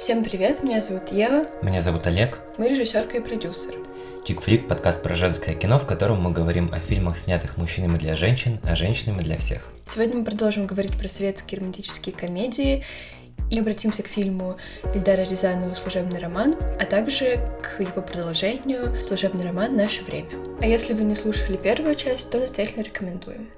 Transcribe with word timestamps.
Всем 0.00 0.24
привет, 0.24 0.62
меня 0.62 0.80
зовут 0.80 1.12
Ева. 1.12 1.46
Меня 1.60 1.82
зовут 1.82 2.06
Олег. 2.06 2.38
Мы 2.56 2.70
режиссерка 2.70 3.18
и 3.18 3.20
продюсер. 3.20 3.74
Чикфлик– 4.24 4.66
подкаст 4.68 5.02
про 5.02 5.14
женское 5.14 5.54
кино, 5.54 5.78
в 5.78 5.86
котором 5.86 6.22
мы 6.22 6.32
говорим 6.32 6.72
о 6.72 6.78
фильмах, 6.78 7.18
снятых 7.18 7.58
мужчинами 7.58 7.96
для 7.98 8.16
женщин, 8.16 8.58
а 8.64 8.74
женщинами 8.74 9.20
для 9.20 9.36
всех. 9.36 9.70
Сегодня 9.86 10.16
мы 10.16 10.24
продолжим 10.24 10.64
говорить 10.64 10.96
про 10.96 11.06
советские 11.06 11.60
романтические 11.60 12.14
комедии 12.14 12.82
и 13.50 13.58
обратимся 13.58 14.02
к 14.02 14.06
фильму 14.06 14.56
Ильдара 14.94 15.20
Рязанова 15.20 15.74
«Служебный 15.74 16.18
роман», 16.18 16.56
а 16.80 16.86
также 16.86 17.36
к 17.60 17.82
его 17.82 18.00
продолжению 18.00 18.96
«Служебный 19.06 19.44
роман. 19.44 19.76
Наше 19.76 20.02
время». 20.02 20.30
А 20.62 20.66
если 20.66 20.94
вы 20.94 21.02
не 21.02 21.14
слушали 21.14 21.58
первую 21.58 21.94
часть, 21.94 22.30
то 22.30 22.40
настоятельно 22.40 22.84
рекомендуем. 22.84 23.50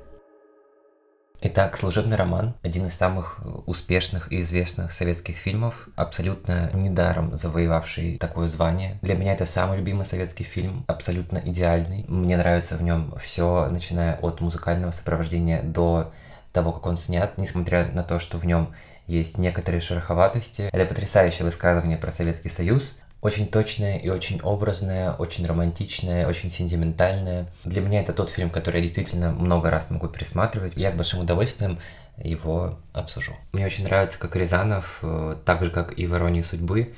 Итак, 1.45 1.77
«Служебный 1.77 2.17
роман»— 2.17 2.55
один 2.63 2.87
из 2.87 2.95
самых 2.95 3.41
успешных 3.67 4.31
и 4.31 4.43
известных 4.43 4.93
советских 4.93 5.35
фильмов, 5.35 5.89
абсолютно 5.97 6.71
недаром 6.73 7.35
завоевавший 7.35 8.17
такое 8.19 8.47
звание. 8.47 9.01
Для 9.03 9.17
меня 9.17 9.33
это 9.33 9.45
самый 9.45 9.79
любимый 9.79 10.07
советский 10.07 10.45
фильм, 10.45 10.85
абсолютно 10.87 11.39
идеальный. 11.39 12.05
Мне 12.07 12.37
нравится 12.37 12.77
в 12.77 12.83
нем 12.83 13.13
все, 13.21 13.69
начиная 13.71 14.15
от 14.19 14.41
музыкального 14.41 14.93
сопровождения 14.93 15.65
до 15.65 16.13
того, 16.53 16.71
как 16.71 16.87
он 16.87 16.97
снят, 16.97 17.37
несмотря 17.39 17.87
на 17.87 18.05
то, 18.05 18.21
что 18.21 18.39
в 18.39 18.47
нем 18.47 18.73
есть 19.09 19.37
некоторые 19.37 19.81
шероховатости. 19.81 20.71
Это 20.73 20.87
потрясающее 20.87 21.45
высказывание 21.45 21.99
про 21.99 22.13
Советский 22.13 22.51
Союз, 22.51 22.97
очень 23.23 23.47
точная 23.47 23.99
и 23.99 24.09
очень 24.09 24.41
образная, 24.43 25.13
очень 25.13 25.47
романтичная, 25.47 26.27
очень 26.27 26.51
сентиментальная. 26.51 27.47
Для 27.65 27.81
меня 27.81 28.01
это 28.01 28.13
тот 28.13 28.31
фильм, 28.31 28.51
который 28.51 28.79
я 28.79 28.83
действительно 28.83 29.31
много 29.31 29.71
раз 29.71 29.89
могу 29.91 30.09
пересматривать. 30.09 30.73
Я 30.77 30.91
с 30.91 30.95
большим 30.95 31.21
удовольствием 31.21 31.79
его 32.23 32.79
обсужу. 32.93 33.35
Мне 33.53 33.65
очень 33.65 33.85
нравится, 33.85 34.19
как 34.19 34.35
Рязанов, 34.35 34.99
э, 35.03 35.37
так 35.45 35.65
же, 35.65 35.71
как 35.71 35.97
и 35.97 36.07
в 36.07 36.15
«Иронии 36.15 36.43
судьбы», 36.43 36.95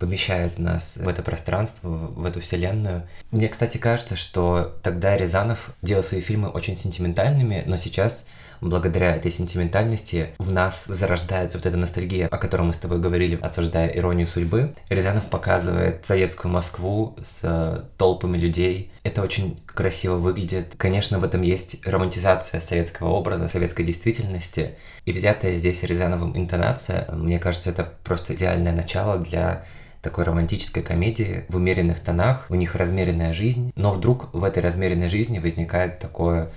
помещает 0.00 0.58
нас 0.58 0.96
в 0.96 1.06
это 1.08 1.22
пространство, 1.22 1.88
в 1.88 2.24
эту 2.24 2.40
вселенную. 2.40 3.08
Мне, 3.30 3.48
кстати, 3.48 3.78
кажется, 3.78 4.16
что 4.16 4.76
тогда 4.82 5.16
Рязанов 5.16 5.70
делал 5.82 6.02
свои 6.02 6.20
фильмы 6.20 6.48
очень 6.48 6.76
сентиментальными, 6.76 7.62
но 7.66 7.76
сейчас 7.76 8.26
благодаря 8.60 9.16
этой 9.16 9.30
сентиментальности 9.30 10.30
в 10.38 10.50
нас 10.50 10.84
зарождается 10.86 11.58
вот 11.58 11.66
эта 11.66 11.76
ностальгия, 11.76 12.28
о 12.28 12.38
которой 12.38 12.62
мы 12.62 12.72
с 12.72 12.78
тобой 12.78 12.98
говорили, 12.98 13.38
обсуждая 13.40 13.88
иронию 13.88 14.26
судьбы. 14.26 14.74
Рязанов 14.88 15.26
показывает 15.26 16.04
советскую 16.04 16.52
Москву 16.52 17.16
с 17.22 17.86
толпами 17.96 18.36
людей. 18.36 18.92
Это 19.02 19.22
очень 19.22 19.58
красиво 19.66 20.16
выглядит. 20.16 20.74
Конечно, 20.76 21.18
в 21.18 21.24
этом 21.24 21.42
есть 21.42 21.86
романтизация 21.86 22.60
советского 22.60 23.10
образа, 23.10 23.48
советской 23.48 23.84
действительности. 23.84 24.72
И 25.04 25.12
взятая 25.12 25.56
здесь 25.56 25.82
Рязановым 25.82 26.36
интонация, 26.36 27.08
мне 27.12 27.38
кажется, 27.38 27.70
это 27.70 27.92
просто 28.04 28.34
идеальное 28.34 28.72
начало 28.72 29.18
для 29.18 29.64
такой 30.02 30.24
романтической 30.24 30.82
комедии 30.82 31.44
в 31.48 31.56
умеренных 31.56 32.00
тонах, 32.00 32.46
у 32.50 32.54
них 32.54 32.76
размеренная 32.76 33.32
жизнь, 33.32 33.72
но 33.74 33.90
вдруг 33.90 34.32
в 34.32 34.44
этой 34.44 34.62
размеренной 34.62 35.08
жизни 35.08 35.40
возникает 35.40 35.98
такое 35.98 36.38
Э, 36.44 36.50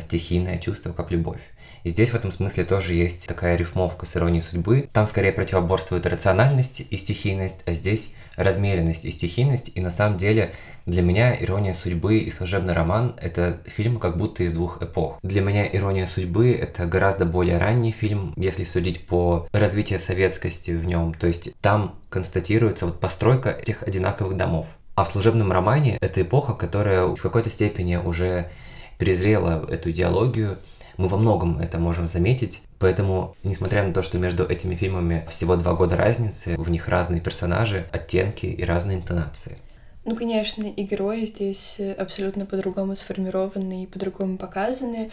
стихийное 0.00 0.58
чувство, 0.58 0.92
как 0.92 1.10
любовь. 1.10 1.40
И 1.84 1.90
здесь 1.90 2.10
в 2.10 2.14
этом 2.14 2.32
смысле 2.32 2.64
тоже 2.64 2.94
есть 2.94 3.26
такая 3.26 3.56
рифмовка 3.56 4.06
с 4.06 4.16
иронией 4.16 4.40
судьбы. 4.40 4.88
Там 4.92 5.06
скорее 5.06 5.32
противоборствуют 5.32 6.06
рациональность 6.06 6.82
и 6.88 6.96
стихийность, 6.96 7.60
а 7.66 7.72
здесь 7.72 8.14
размеренность 8.36 9.04
и 9.04 9.10
стихийность. 9.10 9.72
И 9.74 9.80
на 9.80 9.90
самом 9.90 10.16
деле 10.16 10.52
для 10.86 11.02
меня 11.02 11.34
«Ирония 11.34 11.74
судьбы» 11.74 12.18
и 12.18 12.30
«Служебный 12.30 12.72
роман»— 12.72 13.16
это 13.20 13.60
фильм 13.66 13.98
как 13.98 14.16
будто 14.16 14.44
из 14.44 14.52
двух 14.52 14.82
эпох. 14.82 15.18
Для 15.22 15.42
меня 15.42 15.66
«Ирония 15.66 16.06
судьбы»— 16.06 16.52
это 16.60 16.86
гораздо 16.86 17.26
более 17.26 17.58
ранний 17.58 17.92
фильм, 17.92 18.32
если 18.36 18.64
судить 18.64 19.06
по 19.06 19.46
развитию 19.52 19.98
советскости 19.98 20.70
в 20.70 20.86
нем. 20.86 21.12
То 21.12 21.26
есть 21.26 21.54
там 21.60 21.98
констатируется 22.08 22.86
вот 22.86 22.98
постройка 22.98 23.50
этих 23.50 23.82
одинаковых 23.82 24.36
домов. 24.38 24.66
А 24.94 25.04
в 25.04 25.08
«Служебном 25.08 25.52
романе»— 25.52 25.98
это 26.00 26.22
эпоха, 26.22 26.54
которая 26.54 27.06
в 27.06 27.20
какой-то 27.20 27.50
степени 27.50 27.96
уже 27.96 28.50
презрела 28.98 29.66
эту 29.68 29.90
идеологию. 29.90 30.58
Мы 30.96 31.08
во 31.08 31.16
многом 31.16 31.58
это 31.58 31.78
можем 31.78 32.06
заметить. 32.08 32.62
Поэтому, 32.78 33.34
несмотря 33.42 33.82
на 33.84 33.92
то, 33.92 34.02
что 34.02 34.18
между 34.18 34.44
этими 34.44 34.74
фильмами 34.74 35.26
всего 35.28 35.56
два 35.56 35.74
года 35.74 35.96
разницы, 35.96 36.54
в 36.56 36.70
них 36.70 36.88
разные 36.88 37.20
персонажи, 37.20 37.86
оттенки 37.90 38.46
и 38.46 38.64
разные 38.64 38.98
интонации. 38.98 39.58
Ну, 40.04 40.16
конечно, 40.16 40.64
и 40.64 40.82
герои 40.82 41.24
здесь 41.24 41.80
абсолютно 41.98 42.44
по-другому 42.44 42.94
сформированы 42.94 43.84
и 43.84 43.86
по-другому 43.86 44.36
показаны. 44.36 45.10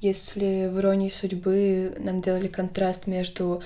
Если 0.00 0.68
в 0.68 0.80
«Иронии 0.80 1.08
судьбы» 1.08 1.94
нам 2.00 2.20
делали 2.20 2.48
контраст 2.48 3.06
между 3.06 3.62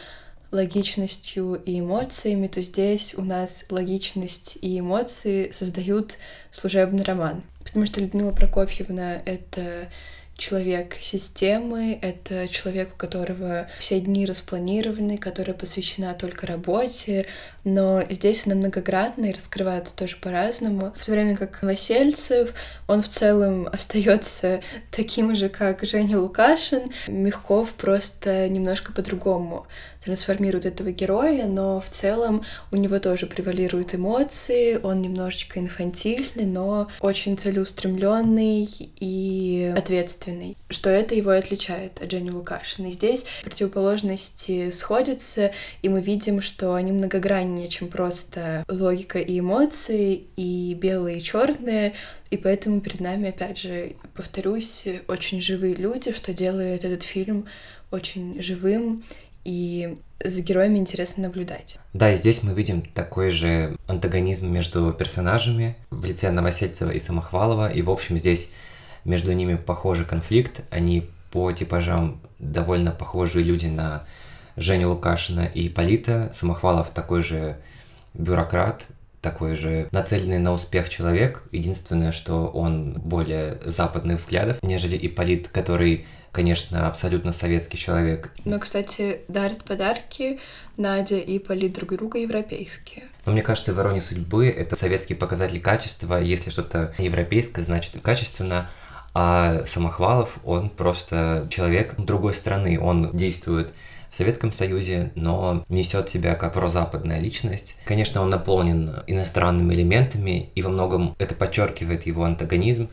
логичностью 0.50 1.60
и 1.64 1.80
эмоциями, 1.80 2.46
то 2.46 2.60
здесь 2.62 3.14
у 3.14 3.22
нас 3.22 3.66
логичность 3.70 4.58
и 4.60 4.78
эмоции 4.78 5.50
создают 5.50 6.18
служебный 6.50 7.04
роман. 7.04 7.42
Потому 7.64 7.86
что 7.86 8.00
Людмила 8.00 8.32
Прокофьевна— 8.32 9.20
это 9.24 9.88
человек 10.36 10.96
системы, 11.00 11.98
это 12.02 12.46
человек, 12.48 12.90
у 12.94 12.96
которого 12.96 13.68
все 13.78 14.00
дни 14.00 14.26
распланированы, 14.26 15.18
которая 15.18 15.56
посвящена 15.56 16.14
только 16.14 16.46
работе, 16.46 17.26
но 17.64 18.02
здесь 18.10 18.46
она 18.46 18.56
многогранна 18.56 19.26
и 19.26 19.32
раскрывается 19.32 19.96
тоже 19.96 20.16
по-разному. 20.16 20.92
В 20.96 21.04
то 21.04 21.12
время 21.12 21.36
как 21.36 21.62
Новосельцев, 21.62 22.54
он 22.86 23.02
в 23.02 23.08
целом 23.08 23.66
остается 23.72 24.60
таким 24.90 25.34
же, 25.34 25.48
как 25.48 25.82
Женя 25.84 26.18
Лукашин, 26.18 26.90
Мягков 27.08 27.72
просто 27.72 28.48
немножко 28.48 28.92
по-другому 28.92 29.66
трансформирует 30.06 30.64
этого 30.64 30.92
героя, 30.92 31.46
но 31.46 31.80
в 31.80 31.90
целом 31.90 32.44
у 32.70 32.76
него 32.76 32.98
тоже 32.98 33.26
превалируют 33.26 33.94
эмоции, 33.94 34.78
он 34.82 35.02
немножечко 35.02 35.60
инфантильный, 35.60 36.46
но 36.46 36.88
очень 37.00 37.36
целеустремленный 37.36 38.68
и 39.00 39.74
ответственный, 39.76 40.56
что 40.68 40.88
это 40.88 41.14
его 41.14 41.34
и 41.34 41.38
отличает 41.38 42.00
от 42.00 42.10
Жени 42.10 42.30
Лукашина. 42.30 42.86
И 42.86 42.92
здесь 42.92 43.26
противоположности 43.42 44.70
сходятся, 44.70 45.52
и 45.82 45.88
мы 45.88 46.00
видим, 46.00 46.40
что 46.40 46.74
они 46.74 46.92
многогранны 46.92 47.56
сложнее, 47.56 47.68
чем 47.68 47.88
просто 47.88 48.64
логика 48.68 49.18
и 49.18 49.40
эмоции, 49.40 50.24
и 50.36 50.74
белые 50.74 51.18
и 51.18 51.22
черные. 51.22 51.94
И 52.30 52.36
поэтому 52.36 52.80
перед 52.80 53.00
нами, 53.00 53.28
опять 53.28 53.58
же, 53.58 53.94
повторюсь, 54.14 54.84
очень 55.08 55.40
живые 55.40 55.74
люди, 55.74 56.12
что 56.12 56.32
делает 56.32 56.84
этот 56.84 57.02
фильм 57.02 57.46
очень 57.90 58.42
живым 58.42 59.04
и 59.46 59.98
за 60.24 60.42
героями 60.42 60.78
интересно 60.78 61.24
наблюдать. 61.28 61.78
Да, 61.92 62.12
и 62.12 62.16
здесь 62.16 62.42
мы 62.42 62.52
видим 62.52 62.82
такой 62.82 63.30
же 63.30 63.76
антагонизм 63.86 64.52
между 64.52 64.92
персонажами 64.92 65.76
в 65.90 66.04
лице 66.04 66.32
Новосельцева 66.32 66.90
и 66.90 66.98
Самохвалова, 66.98 67.70
и, 67.70 67.80
в 67.80 67.90
общем, 67.90 68.18
здесь 68.18 68.50
между 69.04 69.32
ними 69.32 69.54
похожий 69.54 70.04
конфликт, 70.04 70.62
они 70.70 71.08
по 71.30 71.52
типажам 71.52 72.20
довольно 72.40 72.90
похожие 72.90 73.44
люди 73.44 73.66
на 73.66 74.04
Женя 74.56 74.88
Лукашина 74.88 75.44
и 75.44 75.68
Полита. 75.68 76.32
Самохвалов 76.34 76.90
такой 76.90 77.22
же 77.22 77.58
бюрократ, 78.14 78.86
такой 79.20 79.54
же 79.54 79.88
нацеленный 79.92 80.38
на 80.38 80.52
успех 80.52 80.88
человек. 80.88 81.44
Единственное, 81.52 82.10
что 82.10 82.46
он 82.46 82.94
более 82.94 83.58
западных 83.64 84.18
взглядов, 84.18 84.58
нежели 84.62 84.98
Ипполит, 85.06 85.48
который, 85.48 86.06
конечно, 86.36 86.86
абсолютно 86.86 87.32
советский 87.32 87.78
человек. 87.78 88.30
Но, 88.44 88.58
кстати, 88.58 89.20
дарят 89.26 89.64
подарки 89.64 90.38
Надя 90.76 91.16
и 91.16 91.38
Ипполит 91.38 91.72
друг 91.72 91.94
другу 91.94 92.18
европейские. 92.18 93.04
Но 93.24 93.32
мне 93.32 93.40
кажется, 93.40 93.72
в 93.72 93.80
«Иронии 93.80 94.00
судьбы» 94.00 94.46
это 94.48 94.76
советский 94.76 95.14
показатель 95.14 95.58
качества. 95.62 96.20
Если 96.20 96.50
что-то 96.50 96.92
европейское, 96.98 97.64
значит 97.64 97.94
качественно. 98.02 98.68
А 99.14 99.64
Самохвалов, 99.64 100.36
он 100.44 100.68
просто 100.68 101.48
человек 101.50 101.94
другой 101.96 102.34
страны. 102.34 102.78
Он 102.78 103.16
действует 103.16 103.72
в 104.10 104.14
Советском 104.14 104.52
Союзе, 104.52 105.12
но 105.14 105.64
несет 105.70 106.10
себя 106.10 106.34
как 106.34 106.52
прозападная 106.52 107.18
личность. 107.18 107.76
Конечно, 107.86 108.20
он 108.20 108.28
наполнен 108.28 108.90
иностранными 109.06 109.72
элементами, 109.72 110.50
и 110.54 110.60
во 110.60 110.68
многом 110.68 111.16
это 111.18 111.34
подчеркивает 111.34 112.04
его 112.04 112.24
антагонизм, 112.24 112.90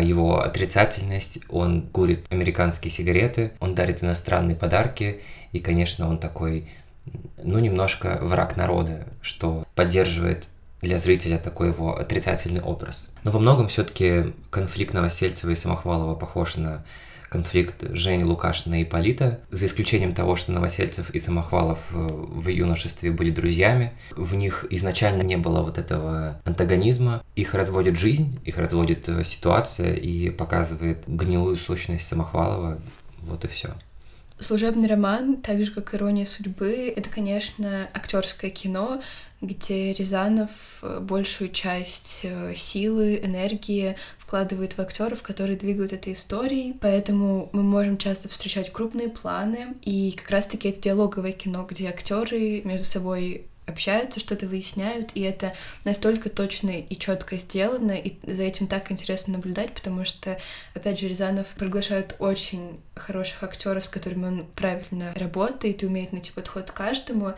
его 0.00 0.40
отрицательность, 0.40 1.40
он 1.48 1.82
курит 1.82 2.24
американские 2.30 2.90
сигареты, 2.90 3.52
он 3.60 3.74
дарит 3.74 4.02
иностранные 4.02 4.56
подарки, 4.56 5.20
и, 5.52 5.58
конечно, 5.58 6.08
он 6.08 6.18
такой, 6.18 6.68
ну, 7.42 7.58
немножко 7.58 8.18
враг 8.22 8.56
народа, 8.56 9.06
что 9.20 9.66
поддерживает 9.74 10.48
для 10.80 10.98
зрителя 10.98 11.38
такой 11.38 11.68
его 11.68 11.96
отрицательный 11.96 12.60
образ. 12.60 13.12
Но 13.22 13.30
во 13.30 13.38
многом 13.38 13.68
все-таки 13.68 14.32
конфликт 14.50 14.94
Новосельцева 14.94 15.50
и 15.50 15.54
Самохвалова 15.54 16.16
похож 16.16 16.56
на 16.56 16.84
конфликт 17.32 17.82
Жени 17.94 18.24
Лукашина 18.24 18.82
и 18.82 18.84
Полита, 18.84 19.40
за 19.50 19.64
исключением 19.64 20.14
того, 20.14 20.36
что 20.36 20.52
Новосельцев 20.52 21.08
и 21.10 21.18
Самохвалов 21.18 21.78
э, 21.90 21.96
в 21.96 22.46
юношестве 22.48 23.10
были 23.10 23.30
друзьями. 23.30 23.94
В 24.10 24.34
них 24.34 24.66
изначально 24.68 25.22
не 25.22 25.38
было 25.38 25.62
вот 25.62 25.78
этого 25.78 26.42
антагонизма. 26.44 27.24
Их 27.34 27.54
разводит 27.54 27.96
жизнь, 27.96 28.38
их 28.44 28.58
разводит 28.58 29.08
э, 29.08 29.24
ситуация 29.24 29.94
и 29.94 30.28
показывает 30.28 31.04
гнилую 31.06 31.56
сущность 31.56 32.06
Самохвалова. 32.06 32.78
Вот 33.22 33.44
и 33.46 33.48
все. 33.48 33.70
Служебный 34.38 34.88
роман, 34.88 35.36
так 35.40 35.64
же 35.64 35.70
как 35.70 35.94
«Ирония 35.94 36.26
судьбы», 36.26 36.92
это, 36.94 37.08
конечно, 37.08 37.88
актерское 37.94 38.50
кино, 38.50 39.00
где 39.42 39.92
Рязанов 39.92 40.50
э, 40.82 41.00
большую 41.00 41.50
часть 41.50 42.20
э, 42.22 42.54
силы, 42.54 43.20
энергии 43.22 43.96
вкладывает 44.18 44.74
в 44.74 44.78
актеров, 44.78 45.22
которые 45.22 45.58
двигают 45.58 45.92
этой 45.92 46.14
историей. 46.14 46.74
Поэтому 46.80 47.50
мы 47.52 47.62
можем 47.62 47.98
часто 47.98 48.28
встречать 48.28 48.72
крупные 48.72 49.10
планы. 49.10 49.74
И 49.82 50.12
как 50.12 50.30
раз-таки 50.30 50.70
это 50.70 50.80
диалоговое 50.80 51.32
кино, 51.32 51.66
где 51.68 51.88
актеры 51.88 52.62
между 52.64 52.86
собой 52.86 53.46
общаются, 53.66 54.20
что-то 54.20 54.46
выясняют, 54.46 55.10
и 55.14 55.20
это 55.20 55.54
настолько 55.84 56.30
точно 56.30 56.70
и 56.70 56.98
четко 56.98 57.36
сделано, 57.36 57.92
и 57.92 58.14
за 58.24 58.42
этим 58.42 58.66
так 58.66 58.90
интересно 58.90 59.34
наблюдать, 59.34 59.72
потому 59.72 60.04
что, 60.04 60.38
опять 60.74 60.98
же, 60.98 61.08
Рязанов 61.08 61.46
приглашает 61.48 62.16
очень 62.18 62.80
хороших 62.94 63.42
актеров, 63.42 63.86
с 63.86 63.88
которыми 63.88 64.26
он 64.26 64.46
правильно 64.54 65.12
работает 65.14 65.82
и 65.82 65.86
умеет 65.86 66.12
найти 66.12 66.32
подход 66.32 66.70
к 66.70 66.74
каждому, 66.74 67.34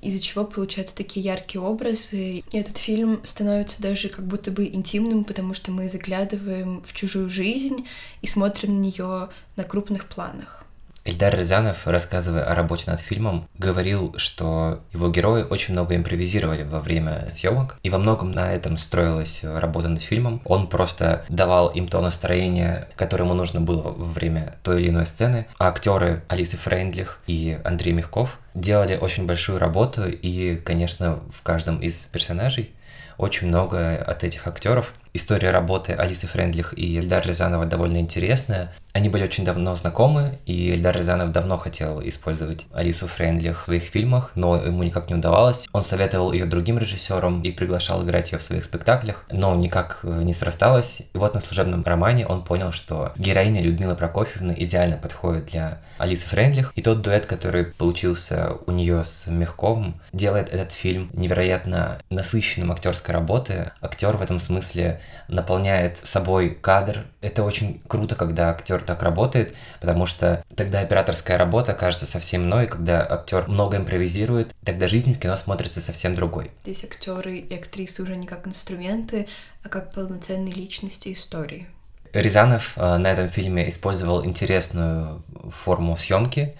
из-за 0.00 0.20
чего 0.20 0.44
получаются 0.44 0.96
такие 0.96 1.24
яркие 1.24 1.62
образы. 1.62 2.44
И 2.50 2.58
этот 2.58 2.78
фильм 2.78 3.20
становится 3.24 3.82
даже 3.82 4.08
как 4.08 4.26
будто 4.26 4.50
бы 4.50 4.66
интимным, 4.66 5.24
потому 5.24 5.54
что 5.54 5.70
мы 5.70 5.88
заглядываем 5.88 6.82
в 6.82 6.92
чужую 6.92 7.28
жизнь 7.28 7.86
и 8.22 8.26
смотрим 8.26 8.72
на 8.74 8.78
нее 8.78 9.28
на 9.56 9.64
крупных 9.64 10.06
планах. 10.06 10.64
Эльдар 11.08 11.34
Рязанов, 11.34 11.86
рассказывая 11.86 12.44
о 12.44 12.54
работе 12.54 12.90
над 12.90 13.00
фильмом, 13.00 13.48
говорил, 13.56 14.14
что 14.18 14.80
его 14.92 15.08
герои 15.08 15.42
очень 15.42 15.72
много 15.72 15.96
импровизировали 15.96 16.64
во 16.64 16.80
время 16.80 17.30
съемок, 17.30 17.78
и 17.82 17.88
во 17.88 17.96
многом 17.96 18.30
на 18.30 18.52
этом 18.52 18.76
строилась 18.76 19.40
работа 19.42 19.88
над 19.88 20.02
фильмом. 20.02 20.42
Он 20.44 20.66
просто 20.66 21.24
давал 21.30 21.68
им 21.68 21.88
то 21.88 22.02
настроение, 22.02 22.88
которое 22.94 23.24
ему 23.24 23.32
нужно 23.32 23.62
было 23.62 23.84
во 23.84 24.04
время 24.04 24.56
той 24.62 24.82
или 24.82 24.90
иной 24.90 25.06
сцены, 25.06 25.46
а 25.58 25.68
актеры 25.68 26.24
Алисы 26.28 26.58
Фрейндлих 26.58 27.20
и 27.26 27.58
Андрей 27.64 27.94
Мягков 27.94 28.38
делали 28.52 28.98
очень 29.00 29.24
большую 29.24 29.58
работу, 29.58 30.06
и, 30.06 30.56
конечно, 30.56 31.20
в 31.32 31.40
каждом 31.42 31.78
из 31.78 32.04
персонажей 32.04 32.74
очень 33.16 33.48
много 33.48 33.96
от 33.96 34.24
этих 34.24 34.46
актеров. 34.46 34.92
История 35.18 35.50
работы 35.50 35.94
Алисы 35.94 36.28
Френдлих 36.28 36.78
и 36.78 36.96
Эльдар 36.96 37.26
Рязанова 37.26 37.66
довольно 37.66 37.96
интересная. 37.96 38.72
Они 38.92 39.08
были 39.08 39.24
очень 39.24 39.44
давно 39.44 39.74
знакомы, 39.74 40.38
и 40.46 40.70
Эльдар 40.70 40.96
Рязанов 40.96 41.32
давно 41.32 41.56
хотел 41.56 42.00
использовать 42.02 42.66
Алису 42.72 43.08
Френдлих 43.08 43.62
в 43.62 43.64
своих 43.64 43.82
фильмах, 43.82 44.30
но 44.36 44.56
ему 44.56 44.84
никак 44.84 45.10
не 45.10 45.16
удавалось. 45.16 45.66
Он 45.72 45.82
советовал 45.82 46.32
ее 46.32 46.46
другим 46.46 46.78
режиссерам 46.78 47.42
и 47.42 47.50
приглашал 47.50 48.04
играть 48.04 48.30
ее 48.30 48.38
в 48.38 48.44
своих 48.44 48.62
спектаклях, 48.62 49.24
но 49.32 49.54
никак 49.56 50.00
э, 50.04 50.22
не 50.22 50.32
срасталось. 50.32 51.02
И 51.12 51.18
вот 51.18 51.34
на 51.34 51.40
служебном 51.40 51.82
романе 51.82 52.24
он 52.24 52.44
понял, 52.44 52.70
что 52.70 53.12
героиня 53.16 53.60
Людмила 53.60 53.96
Прокофьевна 53.96 54.54
идеально 54.56 54.98
подходит 54.98 55.46
для 55.46 55.78
Алисы 55.98 56.28
Френдлих, 56.28 56.72
и 56.76 56.82
тот 56.82 57.02
дуэт, 57.02 57.26
который 57.26 57.64
получился 57.64 58.52
у 58.66 58.70
нее 58.70 59.04
с 59.04 59.26
Мягковым, 59.26 60.00
делает 60.12 60.48
этот 60.48 60.70
фильм 60.70 61.10
невероятно 61.12 61.98
насыщенным 62.08 62.70
актерской 62.70 63.12
работы. 63.12 63.72
Актер 63.80 64.16
в 64.16 64.22
этом 64.22 64.38
смысле 64.38 65.00
наполняет 65.28 65.98
собой 65.98 66.50
кадр. 66.50 67.06
Это 67.20 67.44
очень 67.44 67.82
круто, 67.86 68.14
когда 68.14 68.50
актер 68.50 68.80
так 68.82 69.02
работает, 69.02 69.54
потому 69.80 70.06
что 70.06 70.44
тогда 70.56 70.80
операторская 70.80 71.38
работа 71.38 71.74
кажется 71.74 72.06
совсем 72.06 72.42
иной, 72.42 72.66
когда 72.66 73.06
актер 73.08 73.48
много 73.48 73.76
импровизирует, 73.76 74.54
тогда 74.64 74.88
жизнь 74.88 75.14
в 75.14 75.18
кино 75.18 75.36
смотрится 75.36 75.80
совсем 75.80 76.14
другой. 76.14 76.50
Здесь 76.62 76.84
актеры 76.84 77.38
и 77.38 77.54
актрисы 77.54 78.02
уже 78.02 78.16
не 78.16 78.26
как 78.26 78.46
инструменты, 78.46 79.28
а 79.62 79.68
как 79.68 79.92
полноценные 79.92 80.54
личности 80.54 81.12
истории. 81.12 81.68
Рязанов 82.12 82.72
э, 82.76 82.96
на 82.96 83.08
этом 83.08 83.28
фильме 83.28 83.68
использовал 83.68 84.24
интересную 84.24 85.22
форму 85.50 85.96
съемки. 85.96 86.56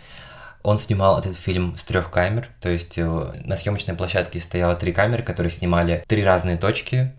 Он 0.62 0.79
снимал 0.79 1.19
этот 1.19 1.37
фильм 1.37 1.77
с 1.77 1.85
трех 1.85 2.11
камер, 2.11 2.49
то 2.61 2.69
есть 2.69 2.99
э, 2.99 3.05
на 3.05 3.56
съемочной 3.56 3.95
площадке 3.95 4.41
стояло 4.41 4.75
три 4.75 4.93
камеры, 4.93 5.23
которые 5.23 5.50
снимали 5.50 6.05
три 6.06 6.23
разные 6.25 6.56
точки. 6.56 7.15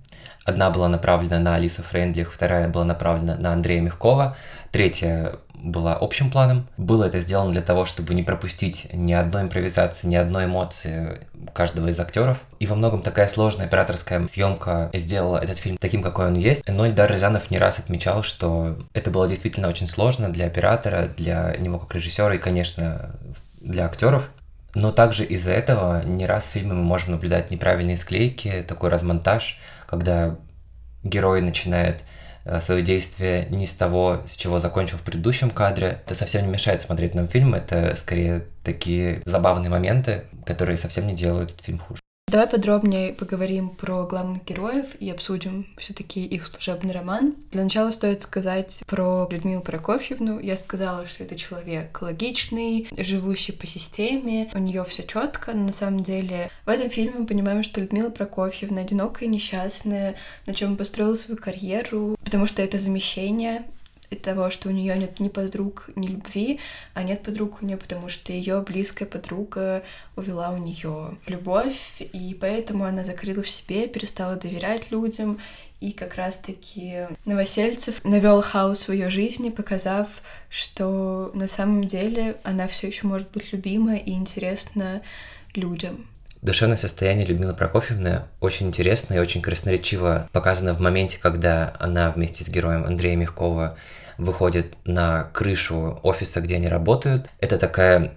Одна 0.50 0.72
была 0.72 0.88
направлена 0.88 1.38
на 1.38 1.56
Алису 1.56 1.84
Френдлих, 1.84 2.34
вторая 2.34 2.68
была 2.70 2.84
направлена 2.84 3.36
на 3.36 3.54
Андрея 3.54 3.82
Мягкова, 3.82 4.36
третья 4.72 5.34
была 5.54 5.96
общим 5.96 6.32
планом. 6.32 6.68
Было 6.76 7.04
это 7.04 7.20
сделано 7.20 7.52
для 7.52 7.62
того, 7.62 7.86
чтобы 7.86 8.16
не 8.16 8.24
пропустить 8.24 8.88
ни 8.92 9.14
одной 9.14 9.44
импровизации, 9.44 10.08
ни 10.08 10.16
одной 10.16 10.46
эмоции 10.46 11.20
каждого 11.54 11.90
из 11.90 12.00
актеров. 12.00 12.40
И 12.60 12.66
во 12.66 12.76
многом 12.76 13.04
такая 13.04 13.28
сложная 13.28 13.68
операторская 13.68 14.26
съемка 14.26 14.90
сделала 14.94 15.38
этот 15.38 15.60
фильм 15.60 15.78
таким, 15.78 16.02
какой 16.02 16.26
он 16.26 16.34
есть. 16.34 16.68
Но 16.68 16.88
Ильдар 16.88 17.12
Рязанов 17.12 17.52
не 17.52 17.60
раз 17.60 17.78
отмечал, 17.78 18.24
что 18.24 18.76
это 18.96 19.12
было 19.12 19.28
действительно 19.28 19.68
очень 19.68 19.88
сложно 19.88 20.30
для 20.30 20.48
оператора, 20.48 21.12
для 21.16 21.56
него 21.60 21.78
как 21.78 21.94
режиссера 21.94 22.34
и, 22.34 22.40
конечно, 22.40 23.12
для 23.62 23.86
актеров. 23.86 24.32
Но 24.74 24.92
также 24.92 25.26
из-за 25.26 25.52
этого 25.52 26.04
не 26.04 26.26
раз 26.26 26.46
в 26.46 26.52
фильме 26.52 26.74
мы 26.74 26.84
можем 26.84 27.12
наблюдать 27.12 27.52
неправильные 27.52 27.98
склейки, 27.98 28.64
такой 28.68 28.90
размонтаж, 28.90 29.60
когда 29.90 30.38
герой 31.04 31.42
начинает 31.42 32.04
Э, 32.50 32.62
свое 32.62 32.82
действие 32.82 33.48
не 33.50 33.68
с 33.68 33.74
того, 33.74 34.22
с 34.26 34.36
чего 34.36 34.60
закончил 34.60 34.98
в 34.98 35.02
предыдущем 35.02 35.50
кадре. 35.50 36.00
Это 36.04 36.16
совсем 36.16 36.46
не 36.46 36.52
мешает 36.52 36.82
смотреть 36.82 37.14
нам 37.14 37.28
фильм, 37.28 37.54
это 37.54 37.96
скорее 37.96 38.46
такие 38.64 39.22
забавные 39.26 39.70
моменты, 39.70 40.24
которые 40.46 40.78
совсем 40.78 41.06
не 41.06 41.14
делают 41.14 41.52
этот 41.52 41.66
фильм 41.66 41.80
хуже. 41.80 42.02
Давай 42.30 42.46
подробнее 42.46 43.12
поговорим 43.12 43.72
про 43.72 44.06
главных 44.06 44.46
героев 44.46 44.94
и 45.00 45.10
обсудим 45.10 45.66
все-таки 45.78 46.24
их 46.24 46.46
служебный 46.46 46.94
роман. 46.94 47.34
Для 47.50 47.64
начала 47.64 47.90
стоит 47.90 48.22
сказать 48.22 48.84
про 48.86 49.28
Людмилу 49.32 49.64
Прокофьевну. 49.64 50.40
Я 50.40 50.56
сказала, 50.56 51.08
что 51.08 51.24
это 51.24 51.36
человек 51.36 52.00
логичный, 52.00 52.88
живущий 52.96 53.52
по 53.52 53.66
системе, 53.66 54.52
у 54.54 54.60
нее 54.60 54.84
все 54.84 55.02
четко, 55.02 55.54
на 55.54 55.72
самом 55.72 56.04
деле 56.04 56.52
в 56.68 56.70
этом 56.70 56.92
фильме 56.92 57.16
мы 57.18 57.26
понимаем, 57.26 57.64
что 57.64 57.82
Людмила 57.82 58.12
Прокофьевна 58.12 58.82
одинокая, 58.82 59.28
несчастная, 59.28 60.14
на 60.46 60.54
чем 60.54 60.78
построила 60.78 61.16
свою 61.16 61.42
карьеру, 61.42 62.16
потому 62.24 62.46
что 62.46 62.62
это 62.62 62.78
замещение 62.78 63.64
того, 64.16 64.50
что 64.50 64.70
у 64.70 64.72
нее 64.72 64.98
нет 64.98 65.20
ни 65.20 65.30
подруг, 65.30 65.90
ни 65.96 66.08
любви, 66.08 66.60
а 66.94 67.04
нет 67.04 67.22
подруг 67.24 67.62
у 67.62 67.66
нее, 67.66 67.78
потому 67.78 68.10
что 68.10 68.34
ее 68.34 68.62
близкая 68.62 69.08
подруга 69.08 69.84
увела 70.16 70.50
у 70.52 70.58
нее 70.58 71.18
любовь, 71.28 71.98
и 72.00 72.38
поэтому 72.40 72.86
она 72.86 73.04
закрыла 73.04 73.44
в 73.44 73.50
себе, 73.50 73.88
перестала 73.88 74.36
доверять 74.36 74.92
людям, 74.92 75.40
и 75.80 75.92
как 75.94 76.16
раз-таки 76.16 77.08
Новосельцев 77.26 78.04
навел 78.04 78.42
хаос 78.42 78.88
в 78.88 78.92
ее 78.92 79.10
жизни, 79.10 79.50
показав, 79.50 80.22
что 80.50 81.32
на 81.34 81.48
самом 81.48 81.86
деле 81.86 82.36
она 82.44 82.68
все 82.68 82.88
еще 82.88 83.08
может 83.08 83.32
быть 83.32 83.54
любима 83.54 83.96
и 83.96 84.12
интересна 84.12 85.02
людям. 85.56 86.06
Душевное 86.42 86.78
состояние 86.78 87.26
Людмилы 87.26 87.54
Прокофьевны 87.54 88.22
очень 88.40 88.68
интересно 88.68 89.16
и 89.16 89.20
очень 89.20 89.42
красноречиво 89.42 90.30
показано 90.32 90.74
в 90.74 90.80
моменте, 90.80 91.18
когда 91.22 91.76
она 91.80 92.12
вместе 92.12 92.46
с 92.46 92.50
героем 92.50 92.86
Андрея 92.86 93.18
Мягкова 93.18 93.78
выходит 94.20 94.76
на 94.86 95.24
крышу 95.34 96.00
офиса, 96.04 96.42
где 96.42 96.58
они 96.58 96.68
работают. 96.68 97.30
Это 97.40 97.58
такая 97.58 98.14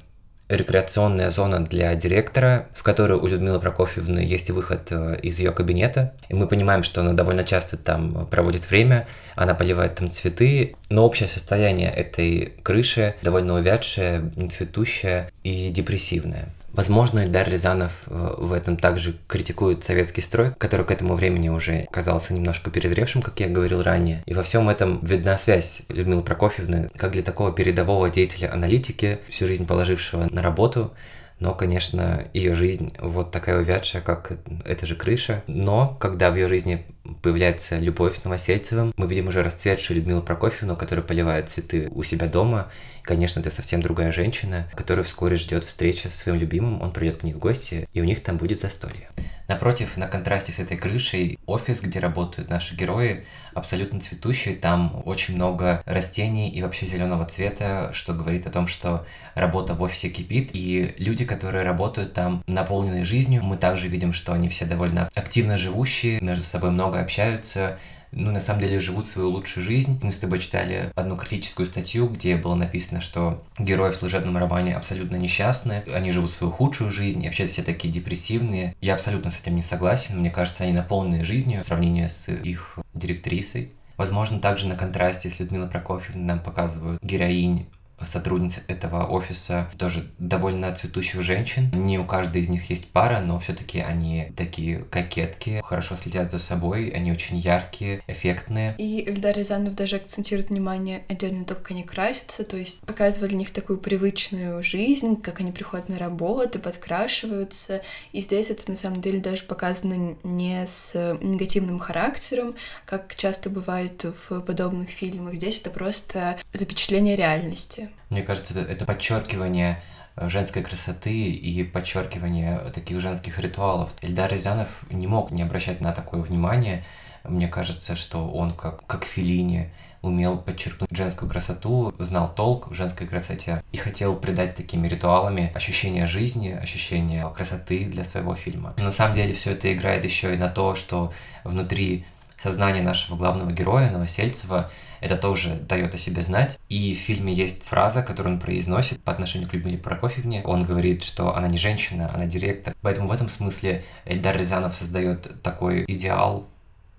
рекреационная 0.48 1.30
зона 1.30 1.64
для 1.64 1.94
директора, 1.94 2.66
в 2.74 2.82
которой 2.82 3.18
у 3.18 3.26
Людмилы 3.26 3.58
Прокофьевны 3.58 4.18
есть 4.18 4.50
выход 4.50 4.88
э, 4.90 5.18
из 5.22 5.38
ее 5.38 5.52
кабинета. 5.52 6.14
И 6.28 6.34
мы 6.34 6.46
понимаем, 6.46 6.82
что 6.82 7.00
она 7.00 7.12
довольно 7.12 7.44
часто 7.44 7.76
там 7.76 8.26
проводит 8.26 8.68
время, 8.68 9.06
она 9.34 9.54
поливает 9.54 9.94
там 9.94 10.10
цветы, 10.10 10.76
но 10.92 11.06
общее 11.06 11.28
состояние 11.28 11.90
этой 11.90 12.52
крыши 12.62 13.14
довольно 13.22 13.54
увядшее, 13.54 14.30
нецветущее 14.36 15.30
и 15.42 15.70
депрессивное. 15.70 16.48
Возможно, 16.72 17.20
Эльдар 17.20 17.48
Рязанов 17.48 18.04
э, 18.06 18.34
в 18.38 18.52
этом 18.52 18.78
также 18.78 19.14
критикует 19.26 19.84
советский 19.84 20.22
строй, 20.22 20.54
который 20.56 20.86
к 20.86 20.90
этому 20.90 21.14
времени 21.14 21.50
уже 21.50 21.86
казался 21.90 22.32
немножко 22.32 22.70
перезревшим, 22.70 23.20
как 23.20 23.40
я 23.40 23.48
говорил 23.48 23.82
ранее. 23.82 24.22
И 24.24 24.32
во 24.32 24.42
всем 24.42 24.70
этом 24.70 24.98
видна 25.04 25.36
связь 25.36 25.82
Людмилы 25.88 26.22
Прокофьевны, 26.22 26.88
как 26.96 27.12
для 27.12 27.22
такого 27.22 27.52
передового 27.52 28.08
деятеля 28.08 28.52
аналитики, 28.52 29.18
всю 29.28 29.46
жизнь 29.46 29.66
положившего 29.66 30.28
на 30.30 30.40
работу, 30.40 30.94
но, 31.42 31.56
конечно, 31.56 32.28
ее 32.32 32.54
жизнь 32.54 32.94
вот 33.00 33.32
такая 33.32 33.58
увядшая, 33.58 34.00
как 34.00 34.38
эта 34.64 34.86
же 34.86 34.94
крыша. 34.94 35.42
Но 35.48 35.96
когда 36.00 36.30
в 36.30 36.36
ее 36.36 36.46
жизни 36.46 36.86
появляется 37.20 37.80
любовь 37.80 38.22
Новосельцевым, 38.22 38.94
мы 38.96 39.08
видим 39.08 39.26
уже 39.26 39.42
расцветшую 39.42 39.96
Людмилу 39.96 40.22
Прокофьевну, 40.22 40.76
которая 40.76 41.04
поливает 41.04 41.48
цветы 41.48 41.88
у 41.90 42.04
себя 42.04 42.28
дома. 42.28 42.70
Конечно, 43.02 43.40
это 43.40 43.50
совсем 43.50 43.82
другая 43.82 44.12
женщина, 44.12 44.70
которую 44.76 45.04
вскоре 45.04 45.34
ждет 45.34 45.64
встреча 45.64 46.08
со 46.08 46.16
своим 46.16 46.38
любимым. 46.38 46.80
Он 46.80 46.92
придет 46.92 47.16
к 47.16 47.22
ней 47.24 47.32
в 47.32 47.40
гости, 47.40 47.88
и 47.92 48.00
у 48.00 48.04
них 48.04 48.22
там 48.22 48.36
будет 48.36 48.60
застолье. 48.60 49.08
Напротив, 49.52 49.98
на 49.98 50.06
контрасте 50.06 50.50
с 50.50 50.60
этой 50.60 50.78
крышей, 50.78 51.38
офис, 51.44 51.82
где 51.82 51.98
работают 51.98 52.48
наши 52.48 52.74
герои, 52.74 53.26
абсолютно 53.52 54.00
цветущий, 54.00 54.54
там 54.54 55.02
очень 55.04 55.34
много 55.34 55.82
растений 55.84 56.48
и 56.48 56.62
вообще 56.62 56.86
зеленого 56.86 57.26
цвета, 57.26 57.90
что 57.92 58.14
говорит 58.14 58.46
о 58.46 58.50
том, 58.50 58.66
что 58.66 59.04
работа 59.34 59.74
в 59.74 59.82
офисе 59.82 60.08
кипит, 60.08 60.52
и 60.54 60.94
люди, 60.96 61.26
которые 61.26 61.66
работают 61.66 62.14
там, 62.14 62.42
наполнены 62.46 63.04
жизнью. 63.04 63.44
Мы 63.44 63.58
также 63.58 63.88
видим, 63.88 64.14
что 64.14 64.32
они 64.32 64.48
все 64.48 64.64
довольно 64.64 65.10
активно 65.14 65.58
живущие, 65.58 66.22
между 66.22 66.44
собой 66.44 66.70
много 66.70 66.98
общаются, 66.98 67.78
ну, 68.12 68.30
на 68.30 68.40
самом 68.40 68.60
деле, 68.60 68.78
живут 68.78 69.06
свою 69.06 69.30
лучшую 69.30 69.64
жизнь. 69.64 69.98
Мы 70.02 70.12
с 70.12 70.18
тобой 70.18 70.38
читали 70.38 70.92
одну 70.94 71.16
критическую 71.16 71.66
статью, 71.66 72.08
где 72.08 72.36
было 72.36 72.54
написано, 72.54 73.00
что 73.00 73.42
герои 73.58 73.90
в 73.90 73.96
служебном 73.96 74.36
романе 74.36 74.74
абсолютно 74.74 75.16
несчастны, 75.16 75.82
они 75.92 76.12
живут 76.12 76.30
свою 76.30 76.52
худшую 76.52 76.90
жизнь, 76.90 77.22
и 77.22 77.26
вообще 77.26 77.46
все 77.46 77.62
такие 77.62 77.92
депрессивные. 77.92 78.76
Я 78.80 78.94
абсолютно 78.94 79.30
с 79.30 79.40
этим 79.40 79.56
не 79.56 79.62
согласен. 79.62 80.18
Мне 80.18 80.30
кажется, 80.30 80.64
они 80.64 80.72
наполнены 80.72 81.24
жизнью 81.24 81.62
в 81.62 81.66
сравнении 81.66 82.06
с 82.06 82.28
их 82.28 82.78
директрисой. 82.94 83.70
Возможно, 83.96 84.40
также 84.40 84.66
на 84.66 84.76
контрасте 84.76 85.30
с 85.30 85.38
Людмилой 85.38 85.68
Прокофьевной 85.68 86.24
нам 86.24 86.40
показывают 86.40 87.02
героинь 87.02 87.66
сотрудниц 88.06 88.60
этого 88.68 89.06
офиса, 89.06 89.68
тоже 89.78 90.06
довольно 90.18 90.74
цветущих 90.74 91.22
женщин. 91.22 91.70
Не 91.72 91.98
у 91.98 92.04
каждой 92.04 92.42
из 92.42 92.48
них 92.48 92.70
есть 92.70 92.88
пара, 92.88 93.20
но 93.20 93.38
все-таки 93.38 93.80
они 93.80 94.32
такие 94.36 94.78
кокетки, 94.84 95.60
хорошо 95.64 95.96
следят 95.96 96.30
за 96.30 96.38
собой, 96.38 96.88
они 96.88 97.12
очень 97.12 97.38
яркие, 97.38 98.02
эффектные. 98.06 98.74
И 98.78 99.08
Эльдар 99.08 99.36
Рязанов 99.36 99.74
даже 99.74 99.96
акцентирует 99.96 100.50
внимание 100.50 101.04
отдельно 101.08 101.44
то, 101.44 101.54
как 101.54 101.70
они 101.70 101.82
красятся, 101.82 102.44
то 102.44 102.56
есть 102.56 102.80
показывает 102.80 103.30
для 103.30 103.38
них 103.38 103.50
такую 103.50 103.78
привычную 103.78 104.62
жизнь, 104.62 105.20
как 105.20 105.40
они 105.40 105.52
приходят 105.52 105.88
на 105.88 105.98
работу, 105.98 106.58
подкрашиваются. 106.58 107.82
И 108.12 108.20
здесь 108.20 108.50
это 108.50 108.70
на 108.70 108.76
самом 108.76 109.00
деле 109.00 109.20
даже 109.20 109.42
показано 109.44 110.16
не 110.22 110.66
с 110.66 111.16
негативным 111.20 111.78
характером, 111.78 112.54
как 112.84 113.14
часто 113.16 113.50
бывает 113.50 114.04
в 114.28 114.40
подобных 114.40 114.90
фильмах. 114.90 115.34
Здесь 115.34 115.60
это 115.60 115.70
просто 115.70 116.38
запечатление 116.52 117.16
реальности. 117.16 117.90
Мне 118.10 118.22
кажется, 118.22 118.58
это, 118.58 118.70
это 118.70 118.84
подчеркивание 118.84 119.82
э, 120.16 120.28
женской 120.28 120.62
красоты 120.62 121.30
и 121.30 121.64
подчеркивание 121.64 122.58
таких 122.74 123.00
женских 123.00 123.38
ритуалов. 123.38 123.94
Эльдар 124.02 124.30
Рязанов 124.30 124.68
не 124.90 125.06
мог 125.06 125.30
не 125.30 125.42
обращать 125.42 125.80
на 125.80 125.92
такое 125.92 126.22
внимание. 126.22 126.84
Мне 127.24 127.48
кажется, 127.48 127.96
что 127.96 128.28
он 128.28 128.54
как, 128.54 128.86
как 128.86 129.04
Филини 129.04 129.72
умел 130.02 130.38
подчеркнуть 130.38 130.90
женскую 130.90 131.30
красоту, 131.30 131.94
знал 131.98 132.34
толк 132.34 132.68
в 132.68 132.74
женской 132.74 133.06
красоте 133.06 133.62
и 133.70 133.76
хотел 133.76 134.16
придать 134.16 134.56
такими 134.56 134.88
ритуалами 134.88 135.52
ощущение 135.54 136.06
жизни, 136.06 136.50
ощущение 136.50 137.32
красоты 137.34 137.84
для 137.84 138.04
своего 138.04 138.34
фильма. 138.34 138.74
Но 138.76 138.84
на 138.84 138.90
самом 138.90 139.14
деле 139.14 139.32
все 139.34 139.52
это 139.52 139.72
играет 139.72 140.04
еще 140.04 140.34
и 140.34 140.38
на 140.38 140.48
то, 140.48 140.74
что 140.74 141.12
внутри 141.44 142.04
сознания 142.42 142.82
нашего 142.82 143.16
главного 143.16 143.52
героя, 143.52 143.90
Новосельцева, 143.90 144.70
это 145.00 145.16
тоже 145.16 145.54
дает 145.54 145.94
о 145.94 145.98
себе 145.98 146.22
знать. 146.22 146.58
И 146.68 146.94
в 146.94 146.98
фильме 146.98 147.32
есть 147.32 147.68
фраза, 147.68 148.02
которую 148.02 148.34
он 148.34 148.40
произносит 148.40 149.02
по 149.02 149.12
отношению 149.12 149.48
к 149.48 149.52
Людмиле 149.52 149.78
Прокофьевне. 149.78 150.42
Он 150.44 150.64
говорит, 150.64 151.02
что 151.02 151.36
она 151.36 151.48
не 151.48 151.58
женщина, 151.58 152.10
она 152.12 152.26
директор. 152.26 152.74
Поэтому 152.82 153.08
в 153.08 153.12
этом 153.12 153.28
смысле 153.28 153.84
Эльдар 154.04 154.36
Рязанов 154.36 154.74
создает 154.74 155.42
такой 155.42 155.84
идеал 155.88 156.46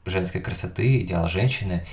женской 0.06 0.42
красоты, 0.42 1.02
идеал 1.02 1.30
женщины, 1.30 1.86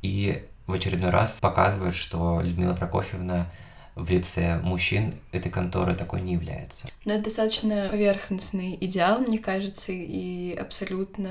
и 0.00 0.44
в 0.66 0.72
очередной 0.72 1.10
раз 1.10 1.38
показывает, 1.40 1.94
что 1.94 2.40
Людмила 2.40 2.74
Прокофьевна 2.74 3.46
в 3.94 4.10
лице 4.10 4.58
мужчин 4.62 5.14
этой 5.32 5.50
конторы 5.50 5.94
такой 5.94 6.20
не 6.20 6.34
является. 6.34 6.88
Но 7.04 7.14
это 7.14 7.24
достаточно 7.24 7.88
поверхностный 7.90 8.78
идеал, 8.80 9.18
мне 9.18 9.38
кажется, 9.38 9.92
и 9.92 10.54
абсолютно 10.54 11.30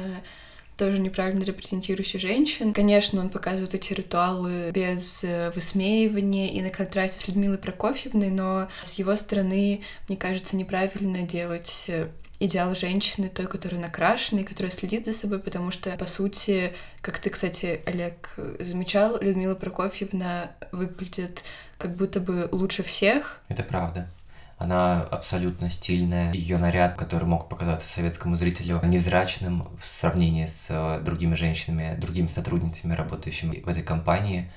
тоже 0.78 1.00
неправильно 1.00 1.44
репрезентирующий 1.44 2.20
женщин. 2.20 2.74
Конечно, 2.74 3.20
он 3.20 3.30
показывает 3.30 3.74
эти 3.74 3.94
ритуалы 3.94 4.72
без 4.72 5.24
э, 5.24 5.52
высмеивания 5.52 6.50
и 6.50 6.62
на 6.62 6.70
контрасте 6.70 7.20
с 7.20 7.28
Людмилой 7.28 7.58
Прокофьевной, 7.58 8.30
но 8.30 8.68
с 8.84 8.94
его 8.94 9.16
стороны, 9.16 9.82
мне 10.08 10.18
кажется, 10.18 10.56
неправильно 10.56 11.24
делать 11.24 11.86
э, 11.88 12.08
идеал 12.40 12.76
женщины, 12.76 13.30
той, 13.30 13.48
которая 13.48 13.82
накрашена 13.82 14.42
и 14.42 14.44
которая 14.44 14.72
следит 14.72 15.06
за 15.06 15.14
собой, 15.14 15.40
потому 15.40 15.72
что, 15.72 15.92
по 15.98 16.06
сути, 16.06 16.74
как 17.02 17.20
ты, 17.20 17.30
кстати, 17.30 17.82
Олег, 17.86 18.36
замечал, 18.60 19.18
Людмила 19.20 19.56
Прокофьевна 19.56 20.52
выглядит 20.72 21.44
как 21.78 21.96
будто 21.96 22.20
бы 22.20 22.48
лучше 22.52 22.84
всех. 22.84 23.42
Это 23.50 23.64
правда. 23.64 24.10
Она 24.58 25.04
абсолютно 25.04 25.70
стильная. 25.70 26.34
Ее 26.34 26.58
наряд, 26.58 26.96
который 26.96 27.26
мог 27.26 27.48
показаться 27.48 27.88
советскому 27.88 28.36
зрителю 28.36 28.82
невзрачным 28.84 29.68
в 29.80 29.86
сравнении 29.86 30.48
с 30.48 30.68
э, 30.70 31.00
другими 31.04 31.36
женщинами, 31.36 31.96
другими 31.96 32.28
сотрудницами, 32.28 32.94
работающими 32.94 33.62
в 33.62 33.68
этой 33.68 33.84
компании, 33.84 34.52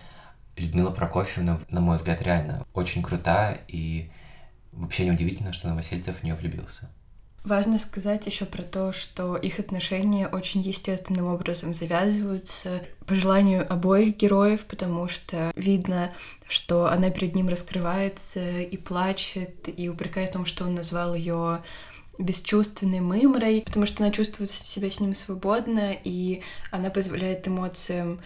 Людмила 0.57 0.91
Прокофьевна, 0.91 1.61
на 1.69 1.81
мой 1.81 1.97
взгляд, 1.97 2.23
реально 2.23 2.67
очень 2.73 3.03
крутая, 3.03 3.61
и 3.69 4.11
вообще 4.73 5.07
неудивительно, 5.07 5.53
что 5.53 5.69
Новосельцев 5.69 6.17
в 6.17 6.23
нее 6.25 6.35
влюбился. 6.35 6.91
Важно 7.43 7.79
сказать 7.79 8.27
еще 8.27 8.45
про 8.45 8.63
то, 8.63 8.93
что 8.93 9.35
их 9.35 9.61
отношения 9.61 10.29
очень 10.29 10.61
естественным 10.61 11.27
образом 11.27 11.73
завязываются 11.73 12.83
по 13.07 13.15
желанию 13.15 13.67
обоих 13.73 14.19
героев, 14.19 14.67
потому 14.67 15.09
что 15.09 15.51
видно, 15.57 16.13
что 16.47 16.87
она 16.87 17.09
перед 17.09 17.35
ним 17.35 17.49
раскрывается 17.49 18.61
и 18.61 18.77
плачет, 18.77 19.69
и 19.75 19.89
упрекает 19.89 20.31
в 20.31 20.33
том, 20.35 20.45
что 20.45 20.65
он 20.65 20.75
назвал 20.75 21.15
ее 21.15 21.63
бесчувственной 22.19 23.01
мымрой, 23.01 23.63
потому 23.65 23.87
что 23.87 24.05
она 24.05 24.13
чувствует 24.13 24.51
себя 24.51 24.91
с 24.91 25.01
ним 25.01 25.15
свободно, 25.15 25.97
и 26.05 26.43
она 26.71 26.91
позволяет 26.91 27.49
эмоциям 27.49 28.21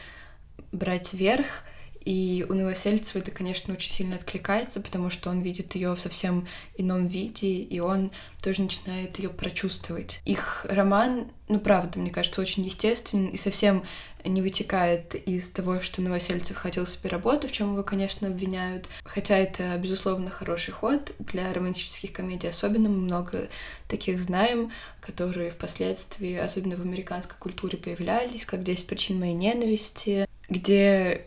брать 0.72 1.14
верх— 1.14 1.46
и 2.04 2.44
у 2.48 2.54
Новосельцева 2.54 3.22
это, 3.22 3.30
конечно, 3.30 3.72
очень 3.72 3.90
сильно 3.90 4.16
откликается, 4.16 4.80
потому 4.80 5.10
что 5.10 5.30
он 5.30 5.40
видит 5.40 5.74
ее 5.74 5.94
в 5.94 6.00
совсем 6.00 6.46
ином 6.76 7.06
виде, 7.06 7.48
и 7.48 7.80
он 7.80 8.10
тоже 8.42 8.62
начинает 8.62 9.18
ее 9.18 9.30
прочувствовать. 9.30 10.20
Их 10.24 10.66
роман, 10.68 11.30
ну 11.48 11.58
правда, 11.58 11.98
мне 11.98 12.10
кажется, 12.10 12.42
очень 12.42 12.64
естественен 12.64 13.28
и 13.28 13.38
совсем 13.38 13.84
не 14.24 14.42
вытекает 14.42 15.14
из 15.14 15.50
того, 15.50 15.80
что 15.80 16.02
Новосельцев 16.02 16.56
хотел 16.56 16.86
себе 16.86 17.10
работу, 17.10 17.48
в 17.48 17.52
чем 17.52 17.72
его, 17.72 17.82
конечно, 17.82 18.28
обвиняют. 18.28 18.86
Хотя 19.04 19.38
это, 19.38 19.76
безусловно, 19.78 20.30
хороший 20.30 20.72
ход 20.72 21.12
для 21.18 21.52
романтических 21.52 22.12
комедий. 22.12 22.48
Особенно 22.48 22.88
мы 22.88 23.00
много 23.02 23.48
таких 23.88 24.18
знаем, 24.18 24.72
которые 25.00 25.50
впоследствии, 25.50 26.36
особенно 26.36 26.76
в 26.76 26.82
американской 26.82 27.36
культуре, 27.38 27.78
появлялись, 27.78 28.46
как 28.46 28.60
«10 28.60 28.86
причин 28.86 29.18
моей 29.20 29.34
ненависти», 29.34 30.26
где 30.48 31.26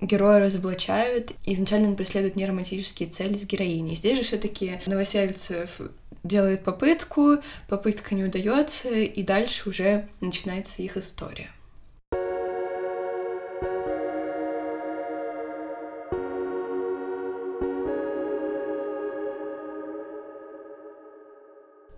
героя 0.00 0.40
разоблачают, 0.40 1.32
изначально 1.44 1.88
он 1.88 1.96
преследует 1.96 2.36
неромантические 2.36 3.08
цели 3.08 3.36
с 3.36 3.44
героиней. 3.44 3.94
Здесь 3.94 4.18
же 4.18 4.24
все 4.24 4.38
таки 4.38 4.80
Новосельцев 4.86 5.80
делает 6.24 6.64
попытку, 6.64 7.38
попытка 7.68 8.14
не 8.14 8.24
удается, 8.24 8.90
и 8.90 9.22
дальше 9.22 9.68
уже 9.68 10.08
начинается 10.20 10.82
их 10.82 10.96
история. 10.96 11.50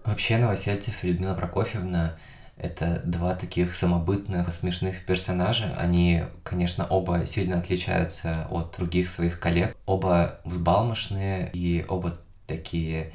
Вообще 0.05 0.39
Новосельцев 0.39 1.05
и 1.05 1.09
Людмила 1.09 1.35
Прокофьевна 1.35 2.19
это 2.63 3.01
два 3.05 3.35
таких 3.35 3.75
самобытных, 3.75 4.53
смешных 4.53 5.05
персонажа. 5.07 5.75
Они, 5.79 6.25
конечно, 6.43 6.87
оба 6.87 7.27
сильно 7.27 7.59
отличаются 7.59 8.47
от 8.51 8.77
других 8.77 9.09
своих 9.09 9.41
коллег. 9.41 9.77
Оба 9.87 10.41
взбалмошные 10.45 11.51
и 11.53 11.85
оба 11.89 12.19
такие 12.47 13.13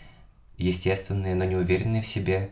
естественные, 0.57 1.35
но 1.35 1.45
не 1.45 1.55
уверенные 1.55 2.01
в 2.01 2.07
себе. 2.07 2.49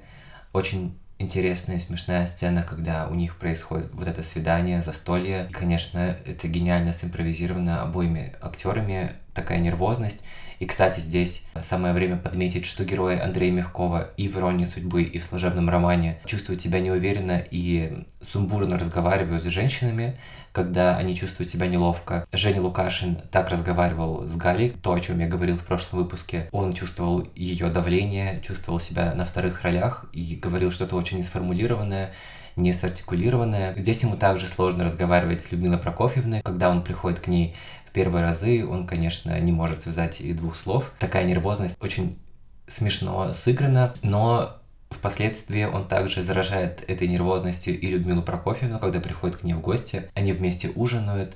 Очень 0.51 0.97
интересная 1.17 1.77
и 1.77 1.79
смешная 1.79 2.27
сцена, 2.27 2.63
когда 2.63 3.07
у 3.07 3.15
них 3.15 3.37
происходит 3.37 3.89
вот 3.93 4.07
это 4.07 4.23
свидание, 4.23 4.81
застолье. 4.81 5.47
И, 5.49 5.53
конечно, 5.53 6.17
это 6.25 6.47
гениально 6.47 6.93
симпровизировано 6.93 7.81
обоими 7.81 8.33
актерами, 8.41 9.13
такая 9.33 9.59
нервозность. 9.59 10.23
И, 10.63 10.65
кстати, 10.65 11.01
здесь 11.01 11.43
самое 11.61 11.93
время 11.93 12.15
подметить, 12.15 12.65
что 12.65 12.85
герои 12.85 13.19
Андрея 13.19 13.51
Мягкова 13.51 14.11
и 14.15 14.29
в 14.29 14.37
«Иронии 14.37 14.63
судьбы», 14.63 15.03
и 15.03 15.19
в 15.19 15.25
«Служебном 15.25 15.69
романе» 15.69 16.21
чувствуют 16.25 16.61
себя 16.61 16.79
неуверенно 16.79 17.43
и 17.51 18.05
сумбурно 18.31 18.79
разговаривают 18.79 19.43
с 19.43 19.47
женщинами, 19.47 20.17
когда 20.53 20.95
они 20.95 21.17
чувствуют 21.17 21.49
себя 21.49 21.67
неловко. 21.67 22.25
Женя 22.31 22.61
Лукашин 22.61 23.17
так 23.29 23.49
разговаривал 23.49 24.25
с 24.25 24.37
Галей, 24.37 24.69
то, 24.69 24.93
о 24.93 25.01
чем 25.01 25.19
я 25.19 25.27
говорил 25.27 25.57
в 25.57 25.65
прошлом 25.65 25.99
выпуске. 25.99 26.47
Он 26.53 26.71
чувствовал 26.71 27.27
ее 27.35 27.67
давление, 27.67 28.39
чувствовал 28.41 28.79
себя 28.79 29.13
на 29.15 29.25
вторых 29.25 29.63
ролях 29.63 30.05
и 30.13 30.37
говорил 30.37 30.71
что-то 30.71 30.95
очень 30.95 31.17
несформулированное, 31.17 32.13
не 32.55 32.71
сартикулированное. 32.71 33.75
Здесь 33.75 34.03
ему 34.03 34.15
также 34.15 34.47
сложно 34.47 34.85
разговаривать 34.85 35.41
с 35.41 35.51
Людмилой 35.51 35.79
Прокофьевной, 35.79 36.41
когда 36.41 36.69
он 36.69 36.83
приходит 36.83 37.19
к 37.19 37.27
ней 37.27 37.53
первые 37.93 38.23
разы 38.23 38.65
он, 38.65 38.87
конечно, 38.87 39.39
не 39.39 39.51
может 39.51 39.83
связать 39.83 40.21
и 40.21 40.33
двух 40.33 40.55
слов. 40.55 40.91
Такая 40.99 41.25
нервозность 41.25 41.77
очень 41.81 42.17
смешно 42.67 43.33
сыграна, 43.33 43.93
но 44.01 44.59
Впоследствии 44.93 45.63
он 45.65 45.87
также 45.87 46.23
заражает 46.23 46.83
этой 46.87 47.07
нервозностью 47.07 47.77
и 47.77 47.87
Людмилу 47.87 48.21
Прокофьевну, 48.21 48.79
когда 48.79 48.99
приходит 48.99 49.37
к 49.37 49.43
ней 49.43 49.53
в 49.53 49.61
гости. 49.61 50.03
Они 50.13 50.31
вместе 50.33 50.69
ужинают, 50.75 51.35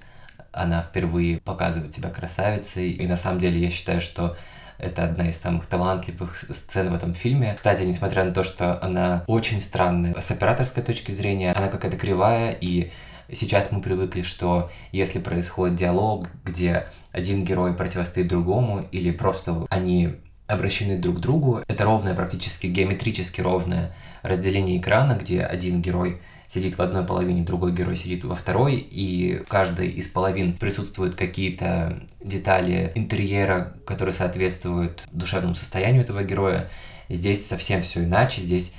она 0.51 0.81
впервые 0.81 1.39
показывает 1.39 1.93
себя 1.93 2.09
красавицей. 2.09 2.91
И 2.91 3.07
на 3.07 3.17
самом 3.17 3.39
деле 3.39 3.59
я 3.59 3.71
считаю, 3.71 4.01
что 4.01 4.37
это 4.77 5.05
одна 5.05 5.29
из 5.29 5.37
самых 5.37 5.65
талантливых 5.65 6.37
сцен 6.37 6.91
в 6.91 6.95
этом 6.95 7.13
фильме. 7.15 7.53
Кстати, 7.55 7.81
несмотря 7.81 8.23
на 8.23 8.31
то, 8.31 8.43
что 8.43 8.81
она 8.83 9.23
очень 9.27 9.59
странная 9.59 10.19
с 10.21 10.29
операторской 10.29 10.83
точки 10.83 11.11
зрения, 11.11 11.51
она 11.51 11.67
какая-то 11.67 11.97
кривая 11.97 12.51
и 12.51 12.91
Сейчас 13.31 13.71
мы 13.71 13.81
привыкли, 13.81 14.21
что 14.21 14.71
если 14.91 15.19
происходит 15.19 15.75
диалог, 15.75 16.29
где 16.45 16.87
один 17.11 17.43
герой 17.43 17.73
противостоит 17.73 18.27
другому, 18.27 18.87
или 18.91 19.11
просто 19.11 19.65
они 19.69 20.15
обращены 20.47 20.97
друг 20.97 21.17
к 21.17 21.19
другу, 21.19 21.61
это 21.67 21.83
ровное, 21.83 22.15
практически 22.15 22.67
геометрически 22.67 23.41
ровное 23.41 23.93
разделение 24.23 24.77
экрана, 24.77 25.17
где 25.21 25.43
один 25.43 25.81
герой 25.81 26.21
сидит 26.47 26.77
в 26.77 26.81
одной 26.81 27.03
половине, 27.03 27.43
другой 27.43 27.73
герой 27.73 27.97
сидит 27.97 28.23
во 28.23 28.35
второй, 28.35 28.75
и 28.77 29.43
в 29.45 29.49
каждой 29.49 29.89
из 29.89 30.07
половин 30.07 30.53
присутствуют 30.53 31.15
какие-то 31.15 32.01
детали 32.23 32.93
интерьера, 32.95 33.75
которые 33.85 34.13
соответствуют 34.13 35.03
душевному 35.11 35.55
состоянию 35.55 36.03
этого 36.03 36.23
героя. 36.23 36.69
Здесь 37.09 37.45
совсем 37.45 37.81
все 37.81 38.05
иначе, 38.05 38.41
здесь 38.41 38.75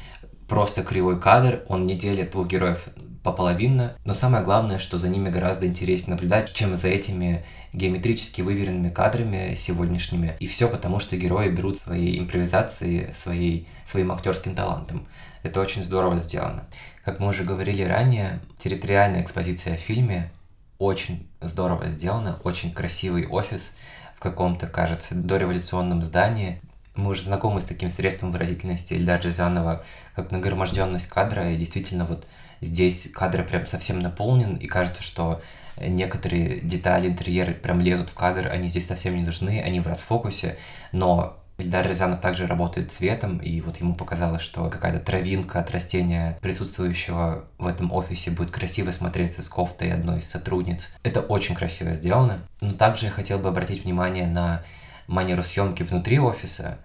просто 0.48 0.82
кривой 0.82 1.20
кадр, 1.20 1.62
он 1.68 1.84
не 1.84 1.94
делит 1.94 2.30
двух 2.30 2.48
героев 2.48 2.88
пополовинно, 3.22 3.94
но 4.04 4.14
самое 4.14 4.44
главное, 4.44 4.78
что 4.78 4.98
за 4.98 5.08
ними 5.08 5.28
гораздо 5.28 5.66
интереснее 5.66 6.14
наблюдать, 6.14 6.52
чем 6.52 6.76
за 6.76 6.88
этими 6.88 7.44
геометрически 7.72 8.42
выверенными 8.42 8.90
кадрами 8.90 9.54
сегодняшними. 9.54 10.36
И 10.40 10.46
все 10.46 10.68
потому, 10.68 11.00
что 11.00 11.16
герои 11.16 11.48
берут 11.48 11.78
свои 11.78 12.18
импровизации, 12.18 13.10
своей, 13.12 13.68
своим 13.84 14.12
актерским 14.12 14.54
талантом. 14.54 15.06
Это 15.42 15.60
очень 15.60 15.82
здорово 15.82 16.18
сделано. 16.18 16.66
Как 17.04 17.20
мы 17.20 17.28
уже 17.28 17.44
говорили 17.44 17.82
ранее, 17.82 18.40
территориальная 18.58 19.22
экспозиция 19.22 19.76
в 19.76 19.80
фильме 19.80 20.30
очень 20.78 21.28
здорово 21.40 21.88
сделана, 21.88 22.38
очень 22.44 22.72
красивый 22.72 23.26
офис 23.26 23.74
в 24.16 24.20
каком-то, 24.20 24.66
кажется, 24.66 25.14
дореволюционном 25.14 26.02
здании. 26.02 26.60
Мы 26.98 27.10
уже 27.10 27.22
знакомы 27.22 27.60
с 27.60 27.64
таким 27.64 27.92
средством 27.92 28.32
выразительности 28.32 28.94
Ильдара 28.94 29.22
Рязанова, 29.22 29.84
как 30.16 30.32
нагроможденность 30.32 31.06
кадра, 31.06 31.52
и 31.52 31.56
действительно 31.56 32.04
вот 32.04 32.26
здесь 32.60 33.12
кадр 33.14 33.44
прям 33.44 33.66
совсем 33.66 34.00
наполнен, 34.00 34.56
и 34.56 34.66
кажется, 34.66 35.04
что 35.04 35.40
некоторые 35.80 36.58
детали 36.58 37.06
интерьера 37.06 37.52
прям 37.52 37.80
лезут 37.80 38.10
в 38.10 38.14
кадр, 38.14 38.48
они 38.48 38.68
здесь 38.68 38.88
совсем 38.88 39.14
не 39.14 39.22
нужны, 39.22 39.62
они 39.64 39.78
в 39.78 39.86
расфокусе, 39.86 40.58
но 40.90 41.38
Ильдар 41.58 41.86
Рязанов 41.86 42.20
также 42.20 42.48
работает 42.48 42.90
цветом, 42.90 43.38
и 43.38 43.60
вот 43.60 43.76
ему 43.76 43.94
показалось, 43.94 44.42
что 44.42 44.68
какая-то 44.68 44.98
травинка 44.98 45.60
от 45.60 45.70
растения, 45.70 46.36
присутствующего 46.40 47.44
в 47.58 47.68
этом 47.68 47.92
офисе, 47.92 48.32
будет 48.32 48.50
красиво 48.50 48.90
смотреться 48.90 49.42
с 49.42 49.48
кофтой 49.48 49.92
одной 49.92 50.18
из 50.18 50.28
сотрудниц. 50.28 50.88
Это 51.04 51.20
очень 51.20 51.54
красиво 51.54 51.94
сделано. 51.94 52.40
Но 52.60 52.72
также 52.72 53.06
я 53.06 53.12
хотел 53.12 53.38
бы 53.38 53.48
обратить 53.48 53.84
внимание 53.84 54.26
на 54.26 54.64
манеру 55.08 55.42
съемки 55.42 55.82
внутри 55.82 56.18
офиса. 56.18 56.78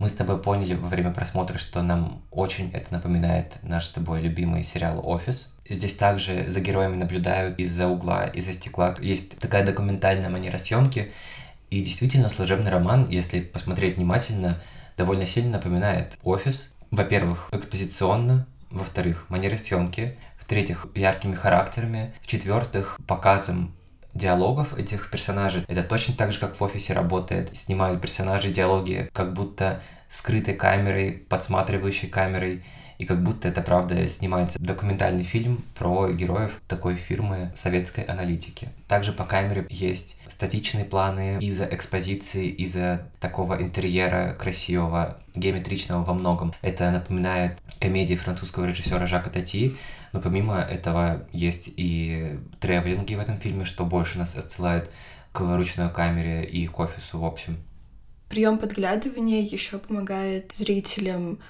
Мы 0.00 0.08
с 0.08 0.14
тобой 0.14 0.40
поняли 0.40 0.72
во 0.72 0.88
время 0.88 1.10
просмотра, 1.10 1.58
что 1.58 1.82
нам 1.82 2.22
очень 2.30 2.70
это 2.72 2.90
напоминает 2.90 3.56
наш 3.62 3.84
с 3.84 3.90
тобой 3.90 4.22
любимый 4.22 4.64
сериал 4.64 5.06
«Офис». 5.06 5.52
Здесь 5.68 5.94
также 5.94 6.50
за 6.50 6.60
героями 6.60 6.96
наблюдают 6.96 7.58
из-за 7.58 7.86
угла, 7.86 8.24
из-за 8.24 8.54
стекла. 8.54 8.96
Есть 9.02 9.38
такая 9.38 9.62
документальная 9.62 10.30
манера 10.30 10.56
съемки, 10.56 11.12
и 11.68 11.82
действительно, 11.82 12.30
служебный 12.30 12.70
роман, 12.70 13.10
если 13.10 13.40
посмотреть 13.40 13.98
внимательно, 13.98 14.58
довольно 14.96 15.26
сильно 15.26 15.58
напоминает 15.58 16.18
офис. 16.22 16.74
Во-первых, 16.90 17.50
экспозиционно, 17.52 18.46
во-вторых, 18.70 19.26
манерой 19.28 19.58
съемки, 19.58 20.16
в-третьих, 20.38 20.86
яркими 20.94 21.34
характерами, 21.34 22.14
в-четвертых, 22.22 22.98
показом 23.06 23.74
диалогов 24.14 24.76
этих 24.76 25.10
персонажей. 25.10 25.64
Это 25.68 25.82
точно 25.82 26.14
так 26.14 26.32
же, 26.32 26.40
как 26.40 26.58
в 26.58 26.62
офисе 26.62 26.92
работает. 26.92 27.56
Снимают 27.56 28.00
персонажи 28.00 28.50
диалоги 28.50 29.08
как 29.12 29.34
будто 29.34 29.82
скрытой 30.08 30.54
камерой, 30.54 31.12
подсматривающей 31.28 32.08
камерой 32.08 32.64
и 33.00 33.06
как 33.06 33.22
будто 33.22 33.48
это 33.48 33.62
правда 33.62 34.06
снимается 34.10 34.58
документальный 34.60 35.22
фильм 35.22 35.64
про 35.74 36.10
героев 36.10 36.60
такой 36.68 36.96
фирмы 36.96 37.50
советской 37.56 38.04
аналитики. 38.04 38.68
Также 38.88 39.12
по 39.12 39.24
камере 39.24 39.66
есть 39.70 40.20
статичные 40.28 40.84
планы 40.84 41.38
из-за 41.40 41.64
экспозиции, 41.64 42.48
из-за 42.48 43.08
такого 43.18 43.62
интерьера 43.62 44.36
красивого, 44.38 45.16
геометричного 45.34 46.04
во 46.04 46.12
многом. 46.12 46.52
Это 46.60 46.90
напоминает 46.90 47.58
комедии 47.80 48.16
французского 48.16 48.66
режиссера 48.66 49.06
Жака 49.06 49.30
Тати, 49.30 49.78
но 50.12 50.20
помимо 50.20 50.58
этого 50.60 51.26
есть 51.32 51.72
и 51.76 52.38
тревелинги 52.60 53.14
в 53.14 53.20
этом 53.20 53.38
фильме, 53.38 53.64
что 53.64 53.84
больше 53.84 54.18
нас 54.18 54.36
отсылает 54.36 54.90
к 55.32 55.40
ручной 55.40 55.90
камере 55.90 56.44
и 56.44 56.66
к 56.66 56.78
офису 56.78 57.18
в 57.18 57.24
общем. 57.24 57.58
Прием 58.28 58.58
подглядывания 58.58 59.42
еще 59.42 59.78
помогает 59.78 60.52
зрителям 60.54 61.40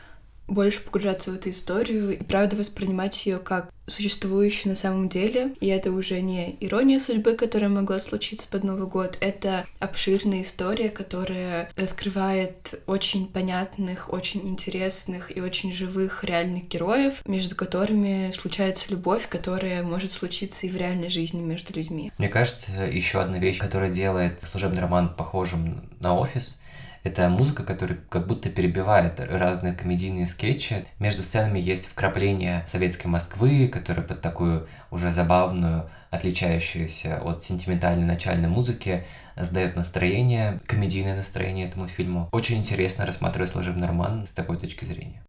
больше 0.51 0.83
погружаться 0.83 1.31
в 1.31 1.35
эту 1.35 1.51
историю 1.51 2.19
и 2.19 2.23
правда 2.23 2.57
воспринимать 2.57 3.25
ее 3.25 3.39
как 3.39 3.71
существующую 3.87 4.71
на 4.71 4.77
самом 4.77 5.09
деле. 5.09 5.55
И 5.61 5.67
это 5.67 5.91
уже 5.91 6.21
не 6.21 6.57
ирония 6.61 6.99
судьбы, 6.99 7.35
которая 7.35 7.71
могла 7.71 7.99
случиться 7.99 8.47
под 8.49 8.65
Новый 8.65 8.87
год. 8.87 9.19
Это 9.21 9.67
обширная 9.79 10.43
история, 10.43 10.89
которая 10.89 11.71
раскрывает 11.77 12.81
очень 12.87 13.27
понятных, 13.27 14.13
очень 14.13 14.49
интересных 14.49 15.37
и 15.37 15.41
очень 15.41 15.73
живых 15.73 16.25
реальных 16.25 16.69
героев, 16.69 17.23
между 17.27 17.57
которыми 17.57 18.31
случается 18.33 18.87
любовь, 18.91 19.29
которая 19.29 19.83
может 19.83 20.13
случиться 20.13 20.67
и 20.67 20.71
в 20.71 20.77
реальной 20.77 21.09
жизни 21.09 21.41
между 21.41 21.75
людьми. 21.75 22.13
Мне 22.19 22.29
кажется, 22.29 22.73
еще 22.73 23.21
одна 23.21 23.39
вещь, 23.39 23.59
которая 23.59 23.91
делает 23.91 24.41
служебный 24.43 24.81
роман 24.81 25.15
похожим 25.15 25.83
на 26.01 26.17
офис, 26.17 26.61
это 27.03 27.29
музыка, 27.29 27.65
которая 27.65 27.99
как 28.09 28.27
будто 28.27 28.51
перебивает 28.51 29.21
разные 29.21 29.73
комедийные 29.73 30.27
скетчи. 30.27 30.85
Между 30.99 31.23
сценами 31.23 31.59
есть 31.59 31.87
вкрапление 31.87 32.65
советской 32.69 33.07
Москвы, 33.07 33.69
которая 33.69 34.07
под 34.07 34.21
такую 34.21 34.69
уже 34.91 35.11
забавную, 35.11 35.89
отличающуюся 36.11 37.21
от 37.23 37.43
сентиментальной 37.45 38.07
начальной 38.07 38.49
музыки, 38.49 39.05
сдает 39.37 39.77
настроение, 39.77 40.59
комедийное 40.67 41.17
настроение 41.17 41.69
этому 41.69 41.87
фильму. 41.89 42.29
Очень 42.33 42.59
интересно 42.59 43.07
рассматривать 43.07 43.51
служебный 43.51 43.87
роман 43.87 44.27
с 44.27 44.31
такой 44.31 44.59
точки 44.59 44.85
зрения. 44.85 45.23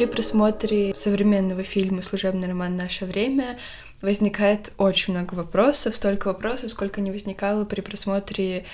При 0.00 0.06
просмотре 0.06 0.94
современного 0.94 1.62
фильма 1.62 2.00
«Служебный 2.00 2.48
роман. 2.48 2.74
Наше 2.74 3.04
время» 3.04 3.58
возникает 4.00 4.72
очень 4.78 5.12
много 5.12 5.34
вопросов, 5.34 5.94
столько 5.94 6.28
вопросов, 6.28 6.70
сколько 6.70 7.02
не 7.02 7.10
возникало 7.10 7.66
при 7.66 7.82
просмотре 7.82 8.64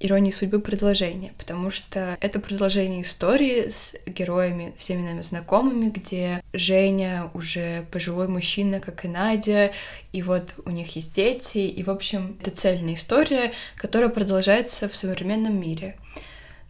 иронии 0.00 0.32
судьбы 0.32 0.58
продолжения, 0.58 1.32
потому 1.38 1.70
что 1.70 2.18
это 2.20 2.40
продолжение 2.40 3.02
истории 3.02 3.68
с 3.68 3.94
героями, 4.04 4.74
всеми 4.76 5.02
нами 5.02 5.22
знакомыми, 5.22 5.90
где 5.90 6.42
Женя 6.52 7.30
уже 7.34 7.86
пожилой 7.92 8.26
мужчина, 8.26 8.80
как 8.80 9.04
и 9.04 9.08
Надя, 9.08 9.70
и 10.10 10.22
вот 10.22 10.54
у 10.64 10.70
них 10.70 10.96
есть 10.96 11.14
дети, 11.14 11.58
и, 11.58 11.84
в 11.84 11.88
общем, 11.88 12.36
это 12.40 12.50
цельная 12.50 12.94
история, 12.94 13.52
которая 13.76 14.08
продолжается 14.08 14.88
в 14.88 14.96
современном 14.96 15.56
мире. 15.56 15.94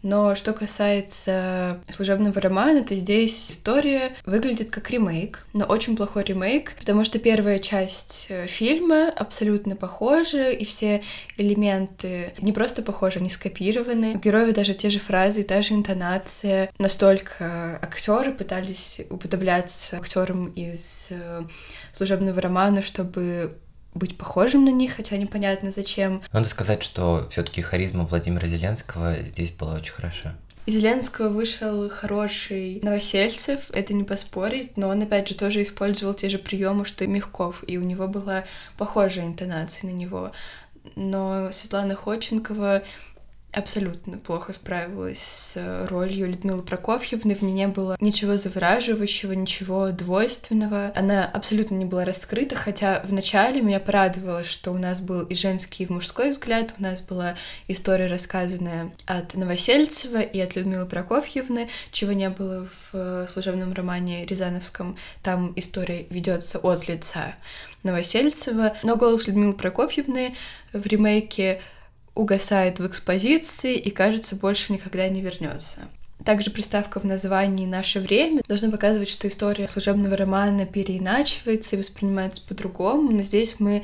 Но 0.05 0.35
что 0.35 0.53
касается 0.53 1.81
служебного 1.89 2.39
романа, 2.39 2.85
то 2.85 2.95
здесь 2.95 3.51
история 3.51 4.15
выглядит 4.27 4.71
как 4.71 4.91
ремейк, 4.91 5.47
но 5.55 5.65
очень 5.65 5.97
плохой 5.97 6.25
ремейк, 6.25 6.75
потому 6.79 7.05
что 7.05 7.19
первая 7.19 7.59
часть 7.59 8.27
э, 8.29 8.47
фильма 8.47 9.09
абсолютно 9.09 9.77
похожа, 9.77 10.51
и 10.51 10.63
все 10.67 11.03
элементы 11.39 12.35
не 12.39 12.53
просто 12.53 12.83
похожи, 12.83 13.19
они 13.19 13.31
скопированы. 13.31 14.13
У 14.15 14.19
героев 14.19 14.55
даже 14.55 14.75
те 14.75 14.91
же 14.91 14.99
фразы, 14.99 15.43
та 15.43 15.63
же 15.63 15.73
интонация. 15.73 16.71
Настолько 16.79 17.79
актеры 17.81 18.33
пытались 18.33 19.01
уподобляться 19.09 19.97
актерам 19.97 20.49
из 20.49 21.07
э, 21.09 21.45
служебного 21.93 22.43
романа, 22.43 22.83
чтобы 22.83 23.57
быть 23.95 24.19
похожим 24.19 24.65
на 24.65 24.71
них, 24.71 24.97
хотя 24.97 25.17
непонятно 25.17 25.71
зачем. 25.71 26.23
Надо 26.33 26.49
сказать, 26.49 26.83
что 26.83 27.27
все-таки 27.31 27.63
харизма 27.63 28.05
Владимира 28.05 28.47
Зеленского 28.47 29.17
здесь 29.17 29.53
была 29.53 29.75
очень 29.75 29.93
хороша. 29.93 30.35
Из 30.67 30.75
Зеленского 30.75 31.29
вышел 31.29 31.91
хороший 31.91 32.81
Новосельцев, 32.83 33.71
это 33.73 33.93
не 33.93 34.03
поспорить, 34.03 34.79
но 34.79 34.89
он, 34.89 35.03
опять 35.03 35.29
же, 35.29 35.35
тоже 35.35 35.63
использовал 35.63 36.15
те 36.15 36.31
же 36.31 36.39
приемы, 36.39 36.87
что 36.87 37.05
и 37.05 37.07
Мягков, 37.07 37.63
и 37.67 37.77
у 37.77 37.83
него 37.83 38.09
была 38.09 38.45
похожая 38.79 39.27
интонация 39.27 39.91
на 39.91 39.95
него. 39.95 40.33
Но 40.97 41.51
Светлана 41.53 41.95
Ходченкова 41.95 42.83
абсолютно 43.55 44.19
плохо 44.19 44.53
справилась 44.53 45.19
с 45.19 45.87
ролью 45.89 46.29
Людмилы 46.29 46.63
Прокофьевны. 46.63 47.35
В 47.35 47.43
ней 47.43 47.53
не 47.53 47.69
было 47.69 47.97
ничего 48.01 48.37
завораживающего, 48.37 49.33
ничего 49.33 49.91
двойственного. 49.91 50.93
Она 50.95 51.25
абсолютно 51.25 51.77
не 51.77 51.85
была 51.85 52.05
раскрыта, 52.05 52.57
хотя 52.57 53.01
вначале 53.05 53.61
меня 53.61 53.81
порадовало, 53.81 54.45
что 54.45 54.73
у 54.73 54.79
нас 54.79 55.01
был 55.01 55.23
и 55.23 55.35
женский, 55.35 55.85
и 55.85 55.93
мужской 55.93 56.31
взгляд. 56.31 56.75
У 56.79 56.83
нас 56.83 57.01
была 57.01 57.37
история, 57.69 58.07
рассказанная 58.07 58.93
от 59.07 59.35
Новосельцева 59.35 60.21
и 60.21 60.41
от 60.41 60.57
Людмилы 60.57 60.87
Прокофьевны, 60.87 61.69
чего 61.93 62.13
не 62.13 62.31
было 62.31 62.69
в 62.91 63.27
служебном 63.29 63.73
романе 63.73 64.27
Рязановском. 64.27 64.97
Там 65.23 65.53
история 65.57 66.07
ведется 66.11 66.59
от 66.59 66.89
лица 66.89 67.35
Новосельцева, 67.83 68.77
но 68.83 68.97
голос 68.97 69.27
Людмилы 69.27 69.53
Прокофьевны 69.53 70.35
в 70.73 70.87
ремейке 70.87 71.61
угасает 72.15 72.79
в 72.79 72.87
экспозиции 72.87 73.77
и, 73.77 73.91
кажется, 73.91 74.37
больше 74.37 74.73
никогда 74.73 75.09
не 75.09 75.21
вернется. 75.21 75.81
Также 76.25 76.51
приставка 76.51 77.01
в 77.01 77.05
названии 77.05 77.67
«Наше 77.67 78.01
время» 78.01 78.43
должна 78.49 78.71
показывать, 78.71 79.09
что 79.09 79.29
история 79.29 79.69
служебного 79.69 80.17
романа 80.17 80.65
переиначивается 80.65 81.77
и 81.77 81.79
воспринимается 81.79 82.41
по-другому, 82.47 83.11
но 83.11 83.21
здесь 83.21 83.57
мы 83.59 83.83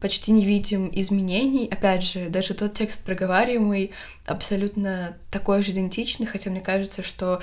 почти 0.00 0.30
не 0.32 0.44
видим 0.44 0.90
изменений. 0.92 1.68
Опять 1.70 2.04
же, 2.04 2.28
даже 2.28 2.54
тот 2.54 2.74
текст 2.74 3.04
проговариваемый 3.04 3.92
абсолютно 4.24 5.16
такой 5.30 5.62
же 5.62 5.72
идентичный, 5.72 6.26
хотя 6.26 6.50
мне 6.50 6.60
кажется, 6.60 7.02
что 7.02 7.40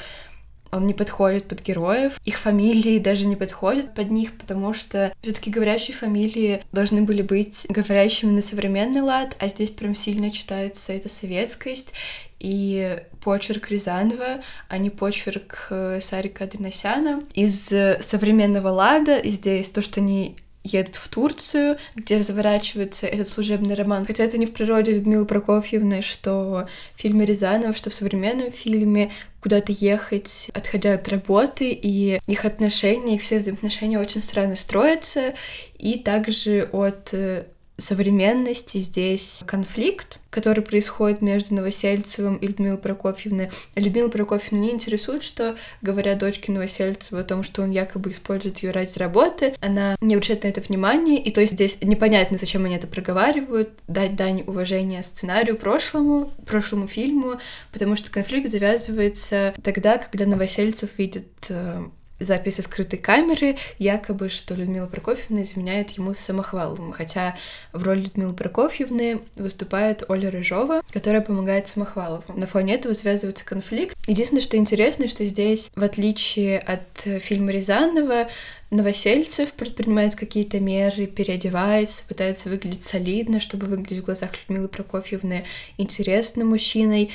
он 0.72 0.88
не 0.88 0.94
подходит 0.94 1.48
под 1.48 1.62
героев, 1.64 2.20
их 2.26 2.38
фамилии 2.38 3.00
даже 3.00 3.26
не 3.26 3.36
подходят 3.36 3.94
под 3.94 4.12
них, 4.12 4.38
потому 4.38 4.74
что 4.74 5.14
все-таки 5.22 5.50
говорящие 5.50 5.96
фамилии 5.96 6.64
должны 6.72 7.02
были 7.02 7.22
быть 7.22 7.66
говорящими 7.70 8.32
на 8.32 8.42
современный 8.42 9.02
лад, 9.02 9.36
а 9.40 9.48
здесь 9.48 9.72
прям 9.72 9.96
сильно 9.96 10.32
читается 10.32 10.94
эта 10.94 11.10
советскость 11.10 11.94
и 12.40 13.00
почерк 13.24 13.70
Рязанова, 13.72 14.42
а 14.70 14.78
не 14.78 14.90
почерк 14.90 15.68
э, 15.70 16.00
Сарика 16.02 16.44
Аденасяна. 16.44 17.24
Из 17.34 17.74
современного 18.02 18.70
лада 18.70 19.22
здесь 19.28 19.70
то, 19.70 19.82
что 19.82 20.02
они 20.02 20.36
едут 20.68 20.96
в 20.96 21.08
Турцию, 21.10 21.78
где 21.96 22.18
разворачивается 22.18 23.08
этот 23.08 23.28
служебный 23.28 23.76
роман. 23.76 24.06
Хотя 24.06 24.24
это 24.24 24.38
не 24.38 24.46
в 24.46 24.54
природе 24.54 24.94
Людмилы 24.94 25.26
Прокофьевны, 25.26 26.02
что 26.02 26.68
в 26.96 27.02
фильме 27.02 27.26
Рязанова, 27.26 27.74
что 27.74 27.90
в 27.90 27.94
современном 27.94 28.52
фильме 28.52 29.12
куда-то 29.42 29.72
ехать, 29.72 30.50
отходя 30.54 30.94
от 30.94 31.08
работы, 31.10 31.72
и 31.72 32.20
их 32.28 32.46
отношения, 32.46 33.16
их 33.16 33.22
все 33.22 33.38
взаимоотношения 33.38 34.00
очень 34.00 34.22
странно 34.22 34.56
строятся, 34.56 35.34
и 35.78 36.00
также 36.00 36.68
от 36.72 37.14
э, 37.14 37.46
современности 37.78 38.78
здесь 38.78 39.44
конфликт, 39.46 40.20
который 40.30 40.64
происходит 40.64 41.22
между 41.22 41.56
Новосельцевым 41.56 42.38
и 42.38 42.48
Людмилой 42.48 42.78
Прокофьевной. 42.78 43.50
Людмила 43.76 44.10
Прокофьевна 44.10 44.66
не 44.66 44.72
интересует, 44.72 45.24
что 45.24 45.56
говорят 45.82 46.20
дочке 46.20 46.52
Новосельцева 46.52 47.22
о 47.22 47.24
том, 47.24 47.44
что 47.44 47.62
он 47.62 47.72
якобы 47.72 48.12
использует 48.12 48.60
ее 48.60 48.72
ради 48.72 48.98
работы. 48.98 49.56
Она 49.62 49.96
не 50.02 50.16
обращает 50.16 50.44
на 50.44 50.50
это 50.50 50.62
внимания, 50.62 51.22
и 51.22 51.32
то 51.32 51.42
есть 51.42 51.54
здесь 51.54 51.80
непонятно, 51.82 52.38
зачем 52.38 52.66
они 52.66 52.76
это 52.76 52.88
проговаривают, 52.88 53.70
дать 53.88 54.16
дань 54.16 54.44
уважения 54.46 55.04
сценарию 55.04 55.58
прошлому, 55.58 56.32
прошлому 56.46 56.88
фильму, 56.88 57.40
потому 57.72 57.96
что 57.96 58.12
конфликт 58.12 58.50
завязывается 58.52 59.54
тогда, 59.64 59.98
когда 59.98 60.26
Новосельцев 60.26 60.98
видит 60.98 61.28
э, 61.50 61.84
записи 62.20 62.62
скрытой 62.62 63.00
камеры, 63.00 63.58
якобы, 63.78 64.30
что 64.30 64.56
Людмила 64.56 64.88
Прокофьевна 64.88 65.42
изменяет 65.44 65.92
ему 65.92 66.14
с 66.14 66.20
Самохваловым, 66.20 66.92
хотя 66.92 67.36
в 67.74 67.84
роли 67.84 68.02
Людмилы 68.02 68.34
Прокофьевны 68.34 69.20
выступает 69.36 70.04
Оля 70.10 70.32
Рыжова, 70.32 70.82
которая 70.92 71.22
помогает 71.22 71.68
Самохвалову. 71.68 72.24
На 72.36 72.48
фоне 72.48 72.76
этого 72.76 72.94
связывается 72.94 73.46
конфликт. 73.46 73.98
Единственное, 74.08 74.44
что 74.44 74.58
интересно, 74.58 75.08
что 75.08 75.26
здесь, 75.26 75.72
в 75.76 75.84
отличие 75.84 76.60
от 76.60 77.22
фильма 77.22 77.52
Рязанова, 77.52 78.28
Новосельцев 78.70 79.54
предпринимает 79.54 80.16
какие-то 80.16 80.60
меры, 80.60 81.08
переодевается, 81.08 82.04
пытается 82.06 82.50
выглядеть 82.50 82.84
солидно, 82.84 83.40
чтобы 83.40 83.66
выглядеть 83.66 84.00
в 84.00 84.06
глазах 84.06 84.32
Людмилы 84.50 84.68
Прокофьевны 84.68 85.46
интересным 85.78 86.50
мужчиной 86.50 87.12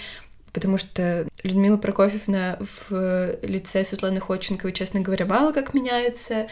потому 0.52 0.78
что 0.78 1.26
Людмила 1.42 1.76
Прокофьевна 1.76 2.58
в 2.60 3.36
лице 3.42 3.84
Светланы 3.84 4.20
Ходченковой, 4.20 4.72
честно 4.72 5.00
говоря, 5.00 5.26
мало 5.26 5.52
как 5.52 5.74
меняется. 5.74 6.46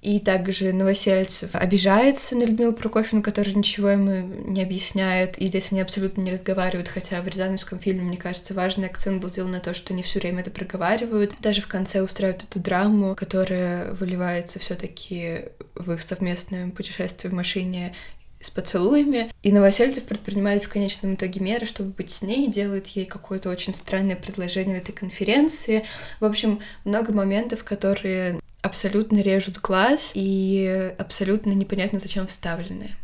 И 0.00 0.20
также 0.20 0.72
Новосельцев 0.72 1.56
обижается 1.56 2.36
на 2.36 2.44
Людмилу 2.44 2.72
Прокофьевну, 2.72 3.20
которая 3.20 3.52
ничего 3.54 3.88
ему 3.88 4.12
не 4.44 4.62
объясняет. 4.62 5.36
И 5.38 5.48
здесь 5.48 5.72
они 5.72 5.80
абсолютно 5.80 6.20
не 6.20 6.30
разговаривают, 6.30 6.86
хотя 6.86 7.20
в 7.20 7.26
Рязановском 7.26 7.80
фильме, 7.80 8.02
мне 8.02 8.16
кажется, 8.16 8.54
важный 8.54 8.86
акцент 8.86 9.20
был 9.20 9.28
сделан 9.28 9.50
на 9.50 9.60
то, 9.60 9.74
что 9.74 9.92
они 9.92 10.04
все 10.04 10.20
время 10.20 10.42
это 10.42 10.52
проговаривают. 10.52 11.34
Даже 11.40 11.62
в 11.62 11.66
конце 11.66 12.00
устраивают 12.00 12.44
эту 12.44 12.60
драму, 12.60 13.16
которая 13.16 13.92
выливается 13.92 14.60
все 14.60 14.76
таки 14.76 15.46
в 15.74 15.90
их 15.90 16.02
совместное 16.02 16.68
путешествие 16.70 17.32
в 17.32 17.34
машине 17.34 17.92
с 18.40 18.50
поцелуями. 18.50 19.32
И 19.42 19.52
Новосельцев 19.52 20.04
предпринимает 20.04 20.64
в 20.64 20.68
конечном 20.68 21.14
итоге 21.14 21.40
меры, 21.40 21.66
чтобы 21.66 21.90
быть 21.90 22.10
с 22.10 22.22
ней, 22.22 22.48
делает 22.48 22.88
ей 22.88 23.04
какое-то 23.04 23.50
очень 23.50 23.74
странное 23.74 24.16
предложение 24.16 24.76
на 24.76 24.80
этой 24.80 24.92
конференции. 24.92 25.84
В 26.20 26.24
общем, 26.24 26.60
много 26.84 27.12
моментов, 27.12 27.64
которые 27.64 28.40
абсолютно 28.62 29.20
режут 29.20 29.58
глаз 29.58 30.12
и 30.14 30.94
абсолютно 30.98 31.52
непонятно 31.52 31.98
зачем 31.98 32.26
вставлены. 32.26 32.94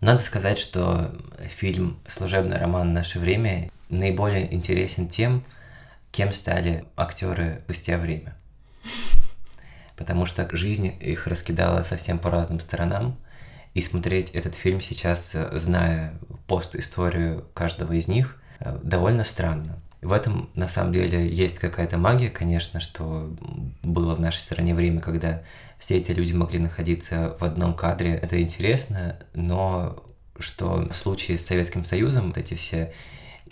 Надо 0.00 0.22
сказать, 0.22 0.58
что 0.58 1.14
фильм 1.48 1.98
«Служебный 2.06 2.56
роман. 2.56 2.94
Наше 2.94 3.18
время» 3.18 3.70
наиболее 3.90 4.52
интересен 4.54 5.08
тем, 5.08 5.44
кем 6.10 6.32
стали 6.32 6.84
актеры 6.96 7.60
спустя 7.64 7.98
время. 7.98 8.34
Потому 9.96 10.24
что 10.24 10.48
жизнь 10.56 10.94
их 11.00 11.26
раскидала 11.26 11.82
совсем 11.82 12.18
по 12.18 12.30
разным 12.30 12.60
сторонам– 12.60 13.18
и 13.74 13.80
смотреть 13.80 14.30
этот 14.30 14.54
фильм 14.54 14.80
сейчас, 14.80 15.34
э, 15.34 15.58
зная 15.58 16.14
пост-историю 16.46 17.46
каждого 17.54 17.92
из 17.92 18.08
них, 18.08 18.36
э, 18.58 18.78
довольно 18.82 19.24
странно. 19.24 19.80
В 20.02 20.12
этом, 20.12 20.50
на 20.54 20.66
самом 20.66 20.92
деле, 20.92 21.30
есть 21.30 21.58
какая-то 21.58 21.98
магия, 21.98 22.30
конечно, 22.30 22.80
что 22.80 23.36
было 23.82 24.14
в 24.14 24.20
нашей 24.20 24.40
стране 24.40 24.74
время, 24.74 25.00
когда 25.00 25.42
все 25.78 25.98
эти 25.98 26.12
люди 26.12 26.32
могли 26.32 26.58
находиться 26.58 27.36
в 27.38 27.44
одном 27.44 27.74
кадре. 27.74 28.14
Это 28.14 28.40
интересно, 28.40 29.18
но 29.34 30.02
что 30.38 30.88
в 30.90 30.96
случае 30.96 31.36
с 31.38 31.46
Советским 31.46 31.84
Союзом 31.84 32.28
вот 32.28 32.38
эти 32.38 32.54
все 32.54 32.92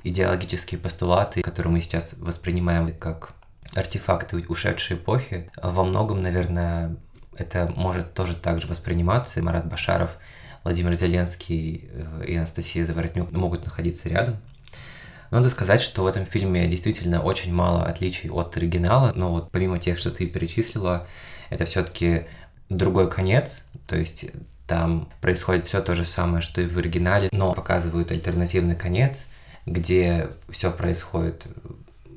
идеологические 0.05 0.81
постулаты, 0.81 1.43
которые 1.43 1.73
мы 1.73 1.81
сейчас 1.83 2.15
воспринимаем 2.19 2.95
как 2.95 3.35
артефакты 3.75 4.43
ушедшей 4.49 4.97
эпохи, 4.97 5.51
во 5.63 5.85
многом, 5.85 6.23
наверное, 6.23 6.97
это 7.41 7.73
может 7.77 8.15
тоже 8.15 8.35
так 8.35 8.61
же 8.61 8.67
восприниматься. 8.67 9.43
Марат 9.43 9.69
Башаров, 9.69 10.19
Владимир 10.65 10.95
Зеленский 10.95 11.89
э, 11.93 12.25
и 12.27 12.37
Анастасия 12.37 12.85
Заворотнюк 12.85 13.33
могут 13.33 13.65
находиться 13.65 14.09
рядом. 14.09 14.37
Надо 15.31 15.51
сказать, 15.51 15.81
что 15.81 16.05
в 16.05 16.07
этом 16.07 16.25
фильме 16.25 16.67
действительно 16.67 17.23
очень 17.23 17.53
мало 17.53 17.85
отличий 17.85 18.31
от 18.31 18.57
оригинала, 18.57 19.13
но 19.15 19.31
вот 19.31 19.51
помимо 19.51 19.79
тех, 19.79 19.99
что 19.99 20.11
ты 20.11 20.27
перечислила, 20.27 21.07
это 21.51 21.65
все-таки 21.67 22.27
другой 22.71 23.11
конец, 23.11 23.65
то 23.87 23.97
есть 23.97 24.27
там 24.67 25.09
происходит 25.21 25.67
все 25.67 25.81
то 25.81 25.95
же 25.95 26.05
самое, 26.05 26.41
что 26.41 26.61
и 26.61 26.67
в 26.67 26.79
оригинале, 26.79 27.29
но 27.33 27.53
показывают 27.55 28.11
альтернативный 28.11 28.77
конец, 28.77 29.27
где 29.67 30.29
все 30.51 30.71
происходит 30.71 31.47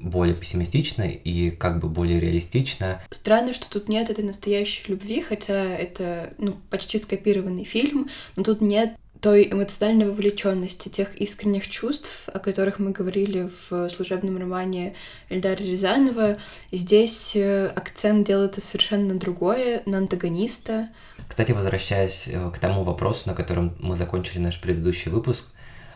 более 0.02 0.36
пессимистично 0.36 1.04
и 1.04 1.50
как 1.50 1.80
бы 1.80 1.88
более 1.88 2.20
реалистично. 2.20 3.02
Странно, 3.10 3.54
что 3.54 3.70
тут 3.70 3.88
нет 3.88 4.10
этой 4.10 4.24
настоящей 4.24 4.84
любви, 4.88 5.22
хотя 5.22 5.64
это 5.64 6.34
ну, 6.38 6.56
почти 6.70 6.98
скопированный 6.98 7.64
фильм, 7.64 8.10
но 8.36 8.44
тут 8.44 8.62
нет 8.62 8.96
той 9.22 9.48
эмоциональной 9.52 10.08
вовлеченности, 10.08 10.90
тех 10.90 11.16
искренних 11.16 11.70
чувств, 11.70 12.28
о 12.34 12.40
которых 12.40 12.80
мы 12.80 12.90
говорили 12.90 13.50
в 13.70 13.88
служебном 13.90 14.38
романе 14.38 14.96
Эльдара 15.30 15.62
Рязанова. 15.62 16.38
Здесь 16.72 17.36
э, 17.36 17.68
акцент 17.68 18.26
делается 18.26 18.62
совершенно 18.62 19.14
другое, 19.14 19.84
на 19.86 20.00
антагониста. 20.00 20.90
Кстати, 21.28 21.52
возвращаясь 21.52 22.28
э, 22.28 22.52
к 22.52 22.58
тому 22.58 22.82
вопросу, 22.84 23.30
на 23.30 23.36
котором 23.36 23.76
мы 23.80 23.96
закончили 23.96 24.40
наш 24.40 24.60
предыдущий 24.60 25.12
выпуск, 25.12 25.50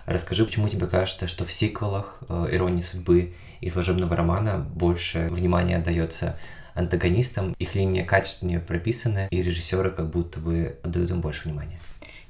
расскажи, 0.06 0.46
почему 0.46 0.70
тебе 0.70 0.86
кажется, 0.86 1.28
что 1.28 1.46
в 1.46 1.52
сиквелах 1.52 2.20
э, 2.30 2.50
«Иронии 2.52 2.84
судьбы» 2.84 3.34
и 3.62 3.70
служебного 3.70 4.16
романа 4.16 4.58
больше 4.58 5.30
внимания 5.30 5.78
отдается 5.78 6.38
антагонистам, 6.74 7.56
их 7.58 7.74
линия 7.76 8.04
качественнее 8.04 8.60
прописаны, 8.60 9.28
и 9.32 9.42
режиссеры 9.42 9.92
как 9.92 10.10
будто 10.12 10.40
бы 10.40 10.78
отдают 10.84 11.10
им 11.12 11.22
больше 11.22 11.48
внимания. 11.48 11.80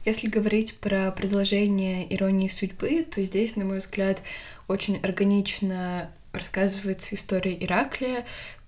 Если 0.06 0.28
говорить 0.28 0.78
про 0.80 1.12
предложение 1.12 2.14
иронии 2.14 2.48
судьбы, 2.48 3.04
то 3.04 3.24
здесь, 3.24 3.56
на 3.56 3.66
мой 3.66 3.80
взгляд, 3.80 4.22
очень 4.68 4.98
органично 4.98 6.12
рассказывается 6.32 7.16
история 7.16 7.58
Ираклия, 7.60 8.24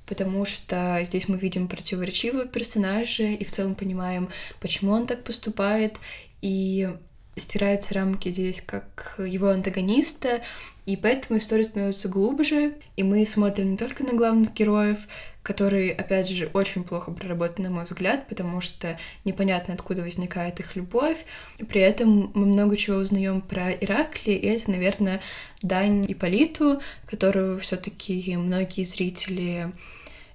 потому 0.08 0.46
что 0.46 1.00
здесь 1.04 1.28
мы 1.28 1.38
видим 1.38 1.68
противоречивого 1.68 2.46
персонажа 2.46 3.24
и 3.26 3.44
в 3.44 3.52
целом 3.52 3.76
понимаем, 3.76 4.30
почему 4.60 4.94
он 4.94 5.06
так 5.06 5.24
поступает, 5.24 5.98
и 6.42 6.90
стирается 7.40 7.94
рамки 7.94 8.30
здесь 8.30 8.62
как 8.62 9.16
его 9.18 9.50
антагониста, 9.50 10.42
и 10.86 10.96
поэтому 10.96 11.40
история 11.40 11.66
становится 11.66 12.08
глубже, 12.08 12.76
и 12.96 13.04
мы 13.04 13.26
смотрим 13.26 13.72
не 13.72 13.78
только 13.78 14.04
на 14.04 14.14
главных 14.14 14.54
героев, 14.54 15.08
которые, 15.44 15.94
опять 15.94 16.30
же, 16.30 16.50
очень 16.54 16.84
плохо 16.84 17.12
проработаны, 17.12 17.70
на 17.70 17.76
мой 17.76 17.86
взгляд, 17.86 18.28
потому 18.28 18.62
что 18.62 18.98
непонятно, 19.24 19.74
откуда 19.74 20.02
возникает 20.02 20.60
их 20.60 20.76
любовь. 20.76 21.26
При 21.70 21.82
этом 21.82 22.32
мы 22.34 22.46
много 22.46 22.76
чего 22.78 22.98
узнаем 22.98 23.42
про 23.42 23.72
Иракли, 23.72 24.32
и 24.32 24.48
это, 24.48 24.72
наверное, 24.72 25.22
дань 25.62 26.06
Иполиту, 26.12 26.82
которую 27.06 27.60
все 27.60 27.78
таки 27.78 28.36
многие 28.36 28.84
зрители 28.84 29.72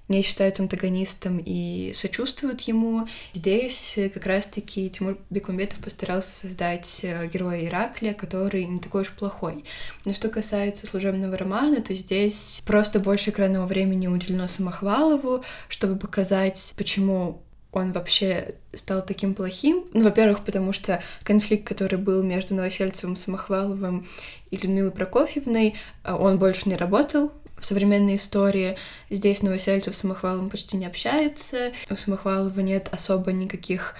не 0.07 0.21
считают 0.21 0.59
антагонистом 0.59 1.41
и 1.43 1.91
сочувствуют 1.95 2.61
ему. 2.61 3.07
Здесь 3.33 3.97
как 4.13 4.25
раз-таки 4.25 4.89
Тимур 4.89 5.17
Бекмамбетов 5.29 5.79
постарался 5.79 6.35
создать 6.35 7.01
э, 7.03 7.27
героя 7.27 7.65
Ираклия, 7.65 8.13
который 8.13 8.65
не 8.65 8.79
такой 8.79 9.03
уж 9.03 9.11
плохой. 9.11 9.63
Но 10.05 10.13
что 10.13 10.29
касается 10.29 10.87
служебного 10.87 11.37
романа, 11.37 11.81
то 11.81 11.93
здесь 11.93 12.61
просто 12.65 12.99
больше 12.99 13.29
экранного 13.29 13.65
времени 13.65 14.07
уделено 14.07 14.47
Самохвалову, 14.47 15.43
чтобы 15.69 15.97
показать, 15.97 16.73
почему 16.75 17.41
он 17.73 17.91
вообще 17.91 18.55
стал 18.73 19.03
таким 19.03 19.33
плохим. 19.33 19.85
Ну, 19.93 20.03
во-первых, 20.03 20.43
потому 20.45 20.73
что 20.73 21.01
конфликт, 21.23 21.67
который 21.67 21.97
был 21.97 22.21
между 22.21 22.53
Новосельцевым, 22.55 23.15
Самохваловым 23.15 24.07
и 24.51 24.57
Людмилой 24.57 24.91
Прокофьевной, 24.91 25.75
э, 26.03 26.13
он 26.13 26.37
больше 26.37 26.69
не 26.69 26.75
работал, 26.75 27.31
в 27.63 27.65
современной 27.65 28.17
истории. 28.17 28.75
Здесь 29.09 29.41
Новосельцев 29.41 29.95
с 29.95 29.99
Самохваловым 29.99 30.49
почти 30.49 30.75
не 30.75 30.85
общается, 30.85 31.71
у 31.89 31.95
Самохвалова 31.95 32.59
нет 32.59 32.89
особо 32.91 33.31
никаких 33.31 33.95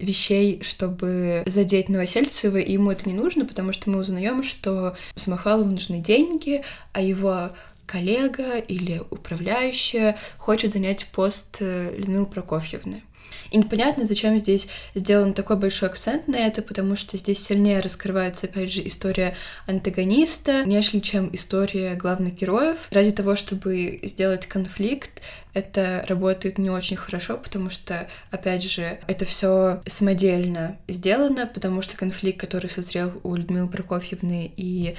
вещей, 0.00 0.60
чтобы 0.64 1.44
задеть 1.46 1.88
Новосельцева, 1.88 2.56
и 2.56 2.72
ему 2.72 2.90
это 2.90 3.08
не 3.08 3.14
нужно, 3.14 3.44
потому 3.44 3.72
что 3.72 3.88
мы 3.88 4.00
узнаем, 4.00 4.42
что 4.42 4.96
Самохвалову 5.14 5.70
нужны 5.70 6.00
деньги, 6.00 6.64
а 6.92 7.00
его 7.00 7.50
коллега 7.86 8.58
или 8.58 9.00
управляющая 9.10 10.18
хочет 10.36 10.72
занять 10.72 11.06
пост 11.06 11.58
э, 11.60 11.94
Людмилы 11.96 12.26
Прокофьевны. 12.26 13.02
И 13.50 13.58
непонятно, 13.58 14.04
зачем 14.04 14.38
здесь 14.38 14.68
сделан 14.94 15.34
такой 15.34 15.56
большой 15.56 15.88
акцент 15.88 16.28
на 16.28 16.36
это, 16.36 16.62
потому 16.62 16.96
что 16.96 17.16
здесь 17.16 17.44
сильнее 17.44 17.80
раскрывается, 17.80 18.46
опять 18.46 18.72
же, 18.72 18.86
история 18.86 19.36
антагониста, 19.66 20.64
нежели 20.64 21.00
чем 21.00 21.30
история 21.32 21.94
главных 21.94 22.34
героев. 22.34 22.76
Ради 22.90 23.10
того, 23.10 23.36
чтобы 23.36 24.00
сделать 24.02 24.46
конфликт, 24.46 25.22
это 25.54 26.04
работает 26.06 26.58
не 26.58 26.70
очень 26.70 26.96
хорошо, 26.96 27.36
потому 27.36 27.70
что, 27.70 28.08
опять 28.30 28.62
же, 28.62 29.00
это 29.06 29.24
все 29.24 29.80
самодельно 29.86 30.78
сделано, 30.86 31.46
потому 31.46 31.82
что 31.82 31.96
конфликт, 31.96 32.38
который 32.40 32.68
созрел 32.68 33.12
у 33.22 33.34
Людмилы 33.34 33.68
Прокофьевны 33.68 34.52
и 34.56 34.94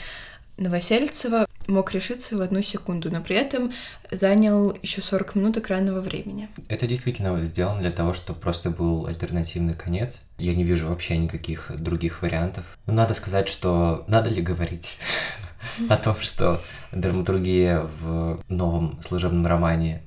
Новосельцева, 0.60 1.48
мог 1.70 1.94
решиться 1.94 2.38
в 2.38 2.42
одну 2.42 2.62
секунду, 2.62 3.10
но 3.12 3.22
при 3.22 3.36
этом 3.36 3.72
занял 4.12 4.76
еще 4.82 5.02
40 5.02 5.36
минут 5.36 5.58
экранного 5.58 6.02
времени. 6.02 6.50
Это 6.68 6.88
действительно 6.88 7.40
сделано 7.46 7.82
для 7.82 7.92
того, 7.92 8.14
чтобы 8.14 8.40
просто 8.40 8.70
был 8.70 9.06
альтернативный 9.06 9.74
конец. 9.74 10.20
Я 10.38 10.56
не 10.56 10.64
вижу 10.64 10.88
вообще 10.88 11.18
никаких 11.18 11.72
других 11.78 12.22
вариантов. 12.22 12.66
Но 12.86 12.94
надо 12.94 13.14
сказать, 13.14 13.48
что 13.48 14.04
надо 14.08 14.30
ли 14.30 14.42
говорить 14.42 14.98
о 15.90 15.98
том, 15.98 16.16
что 16.20 16.60
драматургия 16.92 17.88
в 18.02 18.42
новом 18.50 19.02
служебном 19.02 19.46
романе 19.46 20.04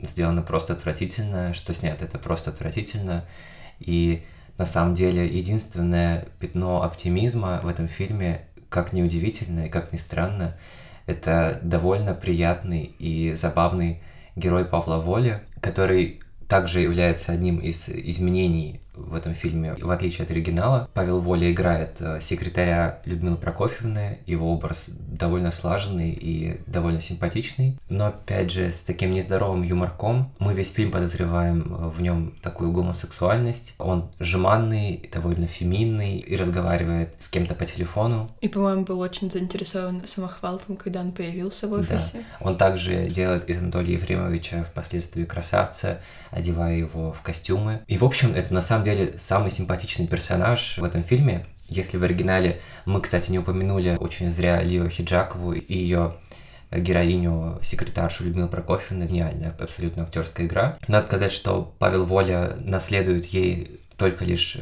сделана 0.00 0.42
просто 0.42 0.74
отвратительно, 0.74 1.54
что 1.54 1.74
снято 1.74 2.04
это 2.04 2.18
просто 2.18 2.50
отвратительно. 2.50 3.24
И 3.80 4.24
на 4.58 4.66
самом 4.66 4.94
деле 4.94 5.26
единственное 5.26 6.28
пятно 6.40 6.82
оптимизма 6.82 7.60
в 7.62 7.68
этом 7.68 7.88
фильме, 7.88 8.47
как 8.68 8.92
ни 8.92 9.02
удивительно 9.02 9.66
и 9.66 9.68
как 9.68 9.92
ни 9.92 9.96
странно, 9.96 10.56
это 11.06 11.58
довольно 11.62 12.14
приятный 12.14 12.84
и 12.98 13.32
забавный 13.32 14.02
герой 14.36 14.64
Павла 14.64 14.98
Воли, 14.98 15.40
который 15.60 16.20
также 16.48 16.80
является 16.80 17.32
одним 17.32 17.58
из 17.58 17.88
изменений 17.88 18.80
в 19.06 19.14
этом 19.14 19.34
фильме, 19.34 19.74
в 19.74 19.90
отличие 19.90 20.24
от 20.24 20.30
оригинала. 20.30 20.88
Павел 20.94 21.20
Воля 21.20 21.50
играет 21.50 22.00
э, 22.00 22.20
секретаря 22.20 23.00
Людмилы 23.04 23.36
Прокофьевны, 23.36 24.18
его 24.26 24.52
образ 24.52 24.88
довольно 24.88 25.50
слаженный 25.50 26.10
и 26.10 26.60
довольно 26.66 27.00
симпатичный, 27.00 27.78
но 27.88 28.06
опять 28.06 28.50
же 28.50 28.70
с 28.70 28.82
таким 28.82 29.10
нездоровым 29.10 29.62
юморком. 29.62 30.32
Мы 30.38 30.54
весь 30.54 30.72
фильм 30.72 30.90
подозреваем 30.90 31.74
э, 31.74 31.88
в 31.88 32.02
нем 32.02 32.34
такую 32.42 32.72
гомосексуальность. 32.72 33.74
Он 33.78 34.10
жеманный, 34.18 35.08
довольно 35.12 35.46
феминный 35.46 36.18
и 36.18 36.36
разговаривает 36.36 37.14
с 37.20 37.28
кем-то 37.28 37.54
по 37.54 37.64
телефону. 37.64 38.28
И, 38.40 38.48
по-моему, 38.48 38.84
был 38.84 39.00
очень 39.00 39.30
заинтересован 39.30 40.06
самохвалом, 40.06 40.76
когда 40.76 41.00
он 41.00 41.12
появился 41.12 41.68
в 41.68 41.72
офисе. 41.72 42.10
Да. 42.14 42.20
Он 42.40 42.56
также 42.56 43.08
делает 43.08 43.48
из 43.48 43.58
Анатолия 43.58 43.94
Ефремовича 43.94 44.64
впоследствии 44.64 45.24
красавца, 45.24 46.00
одевая 46.30 46.76
его 46.76 47.12
в 47.12 47.22
костюмы. 47.22 47.80
И, 47.86 47.98
в 47.98 48.04
общем, 48.04 48.34
это 48.34 48.52
на 48.52 48.62
самом 48.62 48.84
деле 48.84 48.87
самый 49.16 49.50
симпатичный 49.50 50.06
персонаж 50.06 50.78
в 50.78 50.84
этом 50.84 51.04
фильме. 51.04 51.46
Если 51.68 51.98
в 51.98 52.02
оригинале 52.02 52.60
мы, 52.86 53.00
кстати, 53.00 53.30
не 53.30 53.38
упомянули 53.38 53.96
очень 54.00 54.30
зря 54.30 54.62
Лио 54.62 54.88
Хиджакову 54.88 55.52
и 55.52 55.74
ее 55.74 56.14
героиню, 56.70 57.58
секретаршу 57.62 58.24
Людмилу 58.24 58.48
Прокофьевну, 58.48 59.06
гениальная 59.06 59.54
абсолютно 59.58 60.04
актерская 60.04 60.46
игра. 60.46 60.78
Надо 60.86 61.06
сказать, 61.06 61.32
что 61.32 61.74
Павел 61.78 62.04
Воля 62.04 62.56
наследует 62.60 63.26
ей 63.26 63.80
только 63.96 64.24
лишь 64.24 64.58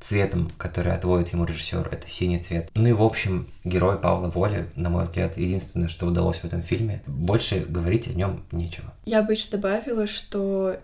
цветом, 0.00 0.50
который 0.58 0.92
отводит 0.92 1.30
ему 1.32 1.44
режиссер, 1.44 1.88
это 1.90 2.08
синий 2.08 2.38
цвет. 2.38 2.70
Ну 2.74 2.88
и 2.88 2.92
в 2.92 3.02
общем, 3.02 3.46
герой 3.64 3.98
Павла 3.98 4.28
Воли, 4.28 4.68
на 4.76 4.90
мой 4.90 5.04
взгляд, 5.04 5.38
единственное, 5.38 5.88
что 5.88 6.06
удалось 6.06 6.38
в 6.38 6.44
этом 6.44 6.62
фильме. 6.62 7.02
Больше 7.06 7.60
говорить 7.60 8.08
о 8.08 8.12
нем 8.12 8.44
нечего. 8.52 8.92
Я 9.06 9.22
бы 9.22 9.32
еще 9.32 9.48
добавила, 9.50 10.06
что 10.06 10.76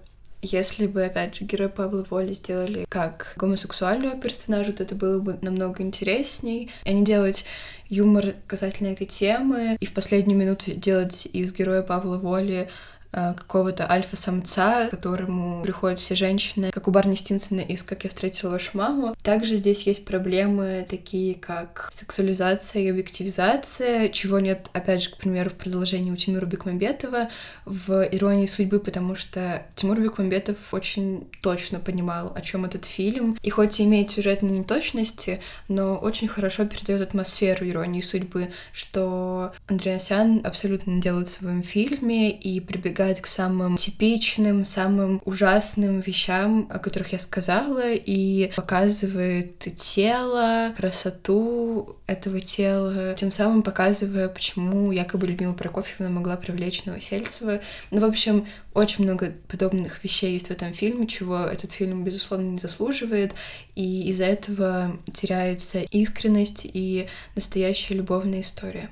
если 0.42 0.86
бы, 0.86 1.04
опять 1.04 1.36
же, 1.36 1.44
герой 1.44 1.68
Павла 1.68 2.04
Воли 2.08 2.32
сделали 2.32 2.86
как 2.88 3.34
гомосексуального 3.36 4.16
персонажа, 4.16 4.72
то 4.72 4.82
это 4.82 4.94
было 4.94 5.18
бы 5.18 5.38
намного 5.42 5.82
интересней. 5.82 6.70
А 6.84 6.90
не 6.90 7.04
делать 7.04 7.44
юмор 7.88 8.34
касательно 8.46 8.88
этой 8.88 9.06
темы 9.06 9.76
и 9.78 9.86
в 9.86 9.92
последнюю 9.92 10.38
минуту 10.38 10.70
делать 10.72 11.28
из 11.32 11.52
героя 11.52 11.82
Павла 11.82 12.16
Воли 12.16 12.70
какого-то 13.12 13.90
альфа-самца, 13.90 14.88
которому 14.88 15.62
приходят 15.62 16.00
все 16.00 16.14
женщины, 16.14 16.70
как 16.70 16.86
у 16.86 16.90
Барни 16.90 17.14
Стинсона 17.14 17.60
из 17.60 17.82
«Как 17.82 18.04
я 18.04 18.10
встретила 18.10 18.50
вашу 18.50 18.70
маму». 18.74 19.16
Также 19.22 19.56
здесь 19.56 19.82
есть 19.86 20.04
проблемы 20.04 20.86
такие, 20.88 21.34
как 21.34 21.90
сексуализация 21.92 22.82
и 22.82 22.90
объективизация, 22.90 24.08
чего 24.10 24.38
нет, 24.38 24.68
опять 24.72 25.02
же, 25.02 25.10
к 25.10 25.16
примеру, 25.16 25.50
в 25.50 25.54
продолжении 25.54 26.10
у 26.10 26.16
Тимура 26.16 26.46
Бекмамбетова 26.46 27.30
в 27.64 28.08
«Иронии 28.12 28.46
судьбы», 28.46 28.78
потому 28.78 29.16
что 29.16 29.66
Тимур 29.74 30.00
Бекмамбетов 30.00 30.56
очень 30.72 31.28
точно 31.42 31.80
понимал, 31.80 32.32
о 32.34 32.40
чем 32.40 32.64
этот 32.64 32.84
фильм, 32.84 33.36
и 33.42 33.50
хоть 33.50 33.80
и 33.80 33.84
имеет 33.84 34.10
сюжетные 34.10 34.60
неточности, 34.60 35.40
но 35.68 35.96
очень 35.96 36.28
хорошо 36.28 36.64
передает 36.64 37.00
атмосферу 37.02 37.68
«Иронии 37.68 38.00
судьбы», 38.00 38.50
что 38.72 39.52
Андреасян 39.66 40.42
абсолютно 40.44 41.00
делает 41.00 41.26
в 41.26 41.32
своем 41.32 41.62
фильме 41.62 42.30
и 42.30 42.60
прибегает 42.60 42.99
прибегает 43.00 43.20
к 43.20 43.26
самым 43.26 43.76
типичным, 43.76 44.64
самым 44.64 45.22
ужасным 45.24 46.00
вещам, 46.00 46.68
о 46.70 46.78
которых 46.78 47.12
я 47.12 47.18
сказала, 47.18 47.92
и 47.92 48.52
показывает 48.56 49.58
тело, 49.76 50.74
красоту 50.76 51.96
этого 52.06 52.40
тела, 52.40 53.14
тем 53.14 53.32
самым 53.32 53.62
показывая, 53.62 54.28
почему 54.28 54.92
якобы 54.92 55.26
Людмила 55.26 55.54
Прокофьевна 55.54 56.10
могла 56.10 56.36
привлечь 56.36 56.84
Новосельцева. 56.84 57.60
Ну, 57.90 58.00
в 58.00 58.04
общем, 58.04 58.46
очень 58.74 59.04
много 59.04 59.32
подобных 59.48 60.04
вещей 60.04 60.34
есть 60.34 60.48
в 60.48 60.50
этом 60.50 60.74
фильме, 60.74 61.06
чего 61.06 61.38
этот 61.38 61.72
фильм, 61.72 62.04
безусловно, 62.04 62.50
не 62.50 62.58
заслуживает, 62.58 63.32
и 63.76 64.10
из-за 64.10 64.26
этого 64.26 64.98
теряется 65.14 65.80
искренность 65.90 66.66
и 66.70 67.08
настоящая 67.34 67.94
любовная 67.94 68.42
история. 68.42 68.90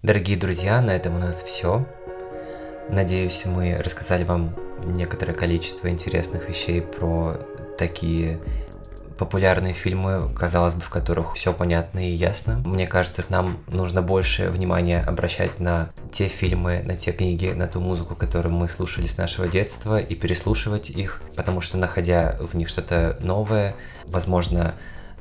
Дорогие 0.00 0.38
друзья, 0.38 0.80
на 0.80 0.92
этом 0.92 1.16
у 1.16 1.18
нас 1.18 1.42
все. 1.42 1.84
Надеюсь, 2.90 3.44
мы 3.44 3.76
рассказали 3.76 4.24
вам 4.24 4.54
некоторое 4.84 5.34
количество 5.34 5.88
интересных 5.88 6.48
вещей 6.48 6.80
про 6.80 7.36
такие 7.76 8.40
популярные 9.18 9.74
фильмы, 9.74 10.22
казалось 10.34 10.74
бы, 10.74 10.80
в 10.80 10.88
которых 10.88 11.34
все 11.34 11.52
понятно 11.52 12.08
и 12.08 12.12
ясно. 12.12 12.62
Мне 12.64 12.86
кажется, 12.86 13.24
нам 13.28 13.58
нужно 13.66 14.00
больше 14.00 14.48
внимания 14.48 15.00
обращать 15.00 15.58
на 15.60 15.90
те 16.12 16.28
фильмы, 16.28 16.82
на 16.84 16.96
те 16.96 17.12
книги, 17.12 17.48
на 17.48 17.66
ту 17.66 17.80
музыку, 17.80 18.14
которую 18.14 18.54
мы 18.54 18.68
слушали 18.68 19.06
с 19.06 19.18
нашего 19.18 19.48
детства, 19.48 19.98
и 19.98 20.14
переслушивать 20.14 20.90
их, 20.90 21.20
потому 21.36 21.60
что, 21.60 21.76
находя 21.76 22.38
в 22.40 22.54
них 22.54 22.68
что-то 22.68 23.18
новое, 23.20 23.74
возможно, 24.06 24.74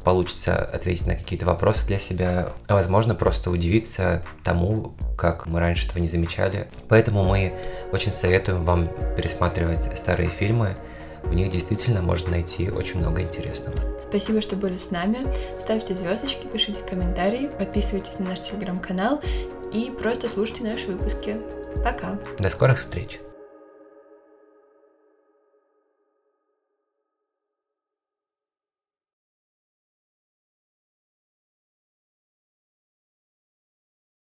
получится 0.07 0.55
ответить 0.55 1.05
на 1.05 1.15
какие-то 1.15 1.45
вопросы 1.45 1.85
для 1.85 1.97
себя, 1.97 2.53
а 2.69 2.75
возможно 2.75 3.13
просто 3.13 3.51
удивиться 3.51 4.23
тому, 4.41 4.95
как 5.17 5.47
мы 5.47 5.59
раньше 5.59 5.85
этого 5.85 5.99
не 5.99 6.07
замечали. 6.07 6.67
Поэтому 6.87 7.25
мы 7.25 7.53
очень 7.91 8.13
советуем 8.13 8.63
вам 8.63 8.87
пересматривать 9.17 9.83
старые 9.97 10.29
фильмы, 10.29 10.77
в 11.23 11.33
них 11.33 11.49
действительно 11.49 12.01
можно 12.01 12.31
найти 12.31 12.69
очень 12.69 13.01
много 13.01 13.21
интересного. 13.21 13.75
Спасибо, 14.01 14.39
что 14.39 14.55
были 14.55 14.77
с 14.77 14.91
нами. 14.91 15.27
Ставьте 15.59 15.93
звездочки, 15.93 16.47
пишите 16.47 16.79
комментарии, 16.89 17.49
подписывайтесь 17.57 18.17
на 18.19 18.27
наш 18.27 18.39
телеграм-канал 18.39 19.21
и 19.73 19.91
просто 19.91 20.29
слушайте 20.29 20.63
наши 20.63 20.87
выпуски. 20.87 21.35
Пока. 21.83 22.17
До 22.39 22.49
скорых 22.49 22.79
встреч. 22.79 23.19